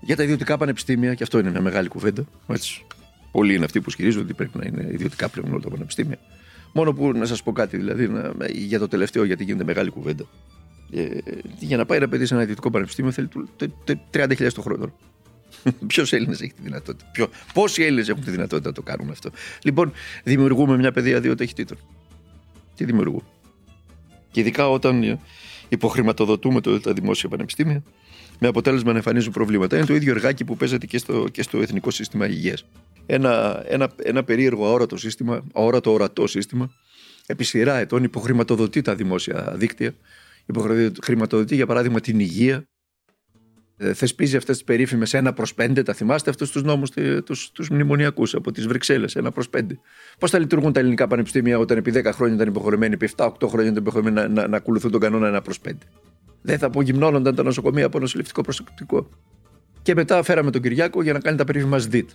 Για 0.00 0.16
τα 0.16 0.22
ιδιωτικά 0.22 0.56
πανεπιστήμια, 0.56 1.14
και 1.14 1.22
αυτό 1.22 1.38
είναι 1.38 1.50
μια 1.50 1.60
μεγάλη 1.60 1.88
κουβέντα. 1.88 2.24
Έτσι. 2.46 2.84
Πολλοί 3.32 3.54
είναι 3.54 3.64
αυτοί 3.64 3.80
που 3.80 3.88
ισχυρίζονται 3.88 4.24
ότι 4.24 4.34
πρέπει 4.34 4.58
να 4.58 4.66
είναι 4.66 4.88
ιδιωτικά 4.92 5.28
πλέον 5.28 5.52
όλα 5.52 5.60
τα 5.60 5.68
πανεπιστήμια. 5.68 6.18
Μόνο 6.72 6.92
που 6.92 7.12
να 7.12 7.26
σας 7.26 7.42
πω 7.42 7.52
κάτι, 7.52 7.76
δηλαδή, 7.76 8.08
να, 8.08 8.32
για 8.52 8.78
το 8.78 8.88
τελευταίο, 8.88 9.24
γιατί 9.24 9.44
γίνεται 9.44 9.64
μεγάλη 9.64 9.90
κουβέντα. 9.90 10.24
Ε, 10.94 11.08
για 11.58 11.76
να 11.76 11.86
πάει 11.86 11.98
ένα 11.98 12.08
παιδί 12.08 12.26
σε 12.26 12.34
ένα 12.34 12.42
ιδιωτικό 12.42 12.70
πανεπιστήμιο 12.70 13.10
θέλει 13.10 13.28
30.000 14.12 14.52
το 14.52 14.62
χρόνο. 14.62 14.92
Ποιος 15.86 16.12
Έλληνα 16.12 16.32
έχει 16.32 16.52
τη 16.52 16.62
δυνατότητα; 16.62 17.10
Ποιο, 17.12 17.28
πόσοι 17.52 17.82
Έλληνες 17.82 18.08
έχουν 18.08 18.24
τη 18.24 18.30
δυνατότητα 18.30 18.68
να 18.68 18.74
το 18.74 18.82
κάνουν 18.82 19.10
αυτό; 19.10 19.30
Λοιπόν, 19.62 19.92
δημιουργούμε 20.24 20.76
μια 20.76 20.92
παιδεία 20.92 21.20
δύο 21.20 21.34
ταχυτήτων. 21.34 21.78
Τι 22.76 22.84
δημιουργούμε. 22.84 23.22
Και 24.30 24.40
ειδικά 24.40 24.70
όταν 24.70 25.18
υποχρηματοδοτούμε 25.68 26.60
το, 26.60 26.80
τα 26.80 26.92
δημόσια 26.92 27.28
πανεπιστήμια, 27.28 27.82
με 28.38 28.48
αποτέλεσμα 28.48 28.90
να 28.90 28.96
εμφανίζουν 28.96 29.32
προβλήματα. 29.32 29.76
Είναι 29.76 29.86
το 29.86 29.94
ίδιο 29.94 30.12
εργάκι 30.12 30.44
που 30.44 30.56
παίζεται 30.56 30.86
και 30.86 30.98
στο, 30.98 31.28
και 31.28 31.42
στο 31.42 31.60
Εθνικό 31.60 31.90
Σύστημα 31.90 32.26
Υγείας. 32.26 32.64
Ένα, 33.06 33.62
ένα, 33.66 33.92
ένα 34.02 34.24
περίεργο 34.24 34.66
αόρατο 34.66 34.96
σύστημα, 34.96 35.44
αόρατο 35.52 35.92
ορατό 35.92 36.26
σύστημα, 36.26 36.72
επί 37.26 37.44
σειρά 37.44 37.76
ετών 37.76 38.04
υποχρηματοδοτεί 38.04 38.82
τα 38.82 38.94
δημόσια 38.94 39.52
δίκτυα 39.56 39.94
χρηματοδοτεί 41.02 41.54
για 41.54 41.66
παράδειγμα 41.66 42.00
την 42.00 42.20
υγεία, 42.20 42.54
ε, 42.54 42.62
θεσπίζει 43.76 44.36
αυτές 44.36 44.56
τις 44.56 44.64
περίφημες 44.64 45.14
1 45.14 45.30
προς 45.34 45.54
5. 45.54 45.82
Τα 45.84 45.92
θυμάστε 45.92 46.30
αυτούς 46.30 46.50
τους 46.50 46.62
νόμους, 46.62 46.90
τους 47.52 47.68
μνημονιακούς 47.70 48.34
από 48.34 48.52
τις 48.52 48.66
Βρυξέλλες, 48.66 49.16
1 49.16 49.30
προς 49.32 49.48
5. 49.48 49.80
Πώς 50.18 50.30
θα 50.30 50.38
λειτουργούν 50.38 50.72
τα 50.72 50.80
ελληνικά 50.80 51.06
πανεπιστήμια 51.06 51.58
όταν 51.58 51.78
επί 51.78 51.90
10 51.90 52.12
χρόνια 52.12 52.34
ήταν 52.34 52.48
υποχρεωμένοι, 52.48 52.94
επί 52.94 53.08
7-8 53.16 53.48
χρόνια 53.48 53.70
ήταν 53.70 53.82
υποχρεωμένοι 53.82 54.14
να, 54.16 54.28
να, 54.28 54.48
να 54.48 54.56
ακολουθούν 54.56 54.90
τον 54.90 55.00
κανόνα 55.00 55.38
1 55.38 55.42
προς 55.44 55.58
5. 55.68 55.70
Δεν 56.42 56.58
θα 56.58 56.66
απογυμνώνονταν 56.66 57.34
τα 57.34 57.42
νοσοκομεία 57.42 57.86
από 57.86 57.98
νοσηλευτικό 57.98 58.40
προσεκτικό. 58.40 59.08
Και 59.82 59.94
μετά 59.94 60.22
φέραμε 60.22 60.50
τον 60.50 60.62
Κυριάκο 60.62 61.02
για 61.02 61.12
να 61.12 61.18
κάνει 61.18 61.36
τα 61.36 61.44
περίφημα 61.44 61.78
ΣΔΙΤ. 61.78 62.10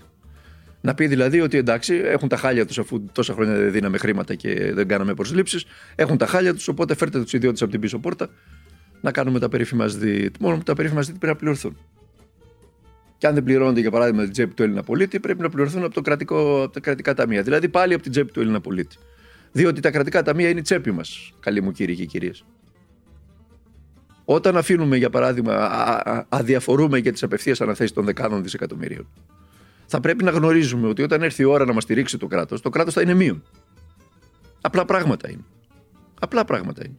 Να 0.81 0.93
πει 0.93 1.07
δηλαδή 1.07 1.41
ότι 1.41 1.57
εντάξει, 1.57 2.01
έχουν 2.03 2.27
τα 2.27 2.37
χάλια 2.37 2.65
τους 2.65 2.79
αφού 2.79 3.03
τόσα 3.11 3.33
χρόνια 3.33 3.55
δεν 3.55 3.71
δίναμε 3.71 3.97
χρήματα 3.97 4.35
και 4.35 4.73
δεν 4.73 4.87
κάναμε 4.87 5.13
προσλήψεις. 5.13 5.65
Έχουν 5.95 6.17
τα 6.17 6.25
χάλια 6.25 6.53
τους, 6.53 6.67
οπότε 6.67 6.95
φέρτε 6.95 7.21
τους 7.21 7.33
ιδιώτες 7.33 7.61
από 7.61 7.71
την 7.71 7.79
πίσω 7.79 7.99
πόρτα 7.99 8.29
να 9.01 9.11
κάνουμε 9.11 9.39
τα 9.39 9.49
περίφημα 9.49 9.87
ΣΔΙΤ. 9.87 10.35
Μόνο 10.39 10.57
που 10.57 10.63
τα 10.63 10.73
περίφημα 10.73 11.01
ΣΔΙΤ 11.01 11.15
πρέπει 11.17 11.33
να 11.33 11.39
πληρωθούν. 11.39 11.77
Και 13.17 13.27
αν 13.27 13.33
δεν 13.33 13.43
πληρώνονται 13.43 13.79
για 13.79 13.91
παράδειγμα 13.91 14.23
την 14.23 14.31
τσέπη 14.31 14.53
του 14.53 14.63
Έλληνα 14.63 14.83
πολίτη, 14.83 15.19
πρέπει 15.19 15.41
να 15.41 15.49
πληρωθούν 15.49 15.83
από, 15.83 15.93
το 15.93 16.01
κρατικό, 16.01 16.63
από 16.63 16.73
τα 16.73 16.79
κρατικά 16.79 17.13
ταμεία. 17.13 17.41
Δηλαδή 17.41 17.69
πάλι 17.69 17.93
από 17.93 18.03
την 18.03 18.11
τσέπη 18.11 18.31
του 18.31 18.39
Έλληνα 18.39 18.61
πολίτη. 18.61 18.97
Διότι 19.51 19.81
τα 19.81 19.91
κρατικά 19.91 20.23
ταμεία 20.23 20.49
είναι 20.49 20.59
η 20.59 20.61
τσέπη 20.61 20.91
μας, 20.91 21.33
καλοί 21.39 21.61
μου 21.61 21.71
κύριοι 21.71 21.95
και 21.95 22.05
κυρίες. 22.05 22.45
Όταν 24.25 24.57
αφήνουμε, 24.57 24.97
για 24.97 25.09
παράδειγμα, 25.09 25.53
αδιαφορούμε 26.29 26.97
για 26.97 27.11
τις 27.11 27.23
απευθείας 27.23 27.61
αναθέσεις 27.61 27.93
των 27.93 28.05
δεκάδων 28.05 28.43
δισεκατομμυρίων 28.43 29.07
θα 29.87 29.99
πρέπει 29.99 30.23
να 30.23 30.31
γνωρίζουμε 30.31 30.87
ότι 30.87 31.03
όταν 31.03 31.23
έρθει 31.23 31.41
η 31.41 31.45
ώρα 31.45 31.65
να 31.65 31.73
μας 31.73 31.83
στηρίξει 31.83 32.17
το 32.17 32.27
κράτος, 32.27 32.61
το 32.61 32.69
κράτος 32.69 32.93
θα 32.93 33.01
είναι 33.01 33.13
μείον. 33.13 33.43
Απλά 34.61 34.85
πράγματα 34.85 35.29
είναι. 35.29 35.43
Απλά 36.19 36.45
πράγματα 36.45 36.81
είναι. 36.85 36.95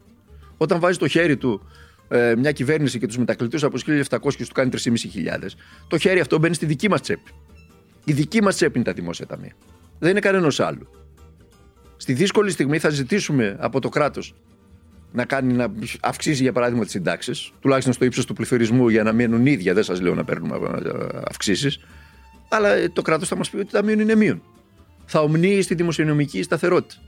Όταν 0.56 0.80
βάζει 0.80 0.98
το 0.98 1.08
χέρι 1.08 1.36
του 1.36 1.68
ε, 2.08 2.34
μια 2.36 2.52
κυβέρνηση 2.52 2.98
και 2.98 3.06
τους 3.06 3.18
μετακλητού 3.18 3.66
από 3.66 3.78
1.700 3.86 4.20
και 4.20 4.36
τους 4.36 4.52
κάνει 4.52 4.70
3.500, 4.72 5.48
το 5.88 5.98
χέρι 5.98 6.20
αυτό 6.20 6.38
μπαίνει 6.38 6.54
στη 6.54 6.66
δική 6.66 6.88
μας 6.88 7.00
τσέπη. 7.00 7.30
Η 8.04 8.12
δική 8.12 8.42
μας 8.42 8.54
τσέπη 8.54 8.74
είναι 8.74 8.84
τα 8.84 8.92
δημόσια 8.92 9.26
ταμεία. 9.26 9.52
Δεν 9.98 10.10
είναι 10.10 10.20
κανένας 10.20 10.60
άλλος. 10.60 10.88
Στη 11.96 12.12
δύσκολη 12.12 12.50
στιγμή 12.50 12.78
θα 12.78 12.88
ζητήσουμε 12.88 13.56
από 13.60 13.80
το 13.80 13.88
κράτος 13.88 14.34
να, 15.12 15.24
κάνει, 15.24 15.52
να 15.52 15.72
αυξήσει 16.00 16.42
για 16.42 16.52
παράδειγμα 16.52 16.82
τις 16.82 16.92
συντάξεις, 16.92 17.52
τουλάχιστον 17.60 17.92
στο 17.92 18.04
ύψος 18.04 18.26
του 18.26 18.32
πληθωρισμού 18.32 18.88
για 18.88 19.02
να 19.02 19.12
μείνουν 19.12 19.46
ίδια. 19.46 19.74
Δεν 19.74 19.82
σας 19.82 20.00
λέω 20.00 20.14
να 20.14 20.24
παίρνουμε 20.24 20.56
ε, 20.56 20.90
αυξήσεις. 21.28 21.78
Αλλά 22.48 22.68
ε, 22.68 22.88
το 22.88 23.02
κράτος 23.02 23.28
θα 23.28 23.36
μας 23.36 23.50
πει 23.50 23.56
ότι 23.56 23.70
τα 23.70 23.84
μείον 23.84 24.00
είναι 24.00 24.14
μείον. 24.14 24.42
Θα 25.04 25.20
ομνύει 25.20 25.62
στη 25.62 25.74
δημοσιονομική 25.74 26.42
σταθερότητα. 26.42 27.00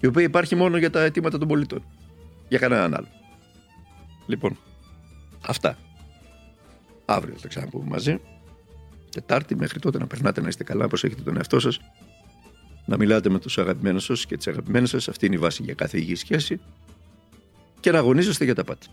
Η 0.00 0.06
οποία 0.06 0.22
υπάρχει 0.22 0.54
μόνο 0.56 0.76
για 0.76 0.90
τα 0.90 1.00
αιτήματα 1.00 1.38
των 1.38 1.48
πολιτών. 1.48 1.84
Για 2.48 2.58
κανέναν 2.58 2.94
άλλο. 2.94 3.08
Λοιπόν, 4.26 4.58
αυτά. 5.46 5.78
Αύριο 7.04 7.34
θα 7.36 7.48
ξαναπούμε 7.48 7.88
μαζί. 7.88 8.20
Τετάρτη 9.10 9.56
μέχρι 9.56 9.80
τότε 9.80 9.98
να 9.98 10.06
περνάτε 10.06 10.40
να 10.40 10.48
είστε 10.48 10.64
καλά, 10.64 10.82
να 10.82 10.88
προσέχετε 10.88 11.22
τον 11.22 11.36
εαυτό 11.36 11.60
σας. 11.60 11.80
Να 12.84 12.96
μιλάτε 12.96 13.28
με 13.28 13.38
τους 13.38 13.58
αγαπημένους 13.58 14.04
σας 14.04 14.26
και 14.26 14.36
τις 14.36 14.46
αγαπημένες 14.46 14.90
σας. 14.90 15.08
Αυτή 15.08 15.26
είναι 15.26 15.34
η 15.34 15.38
βάση 15.38 15.62
για 15.62 15.74
κάθε 15.74 15.98
υγιή 15.98 16.14
σχέση. 16.14 16.60
Και 17.80 17.90
να 17.90 17.98
αγωνίζεστε 17.98 18.44
για 18.44 18.54
τα 18.54 18.64
πάντα. 18.64 18.86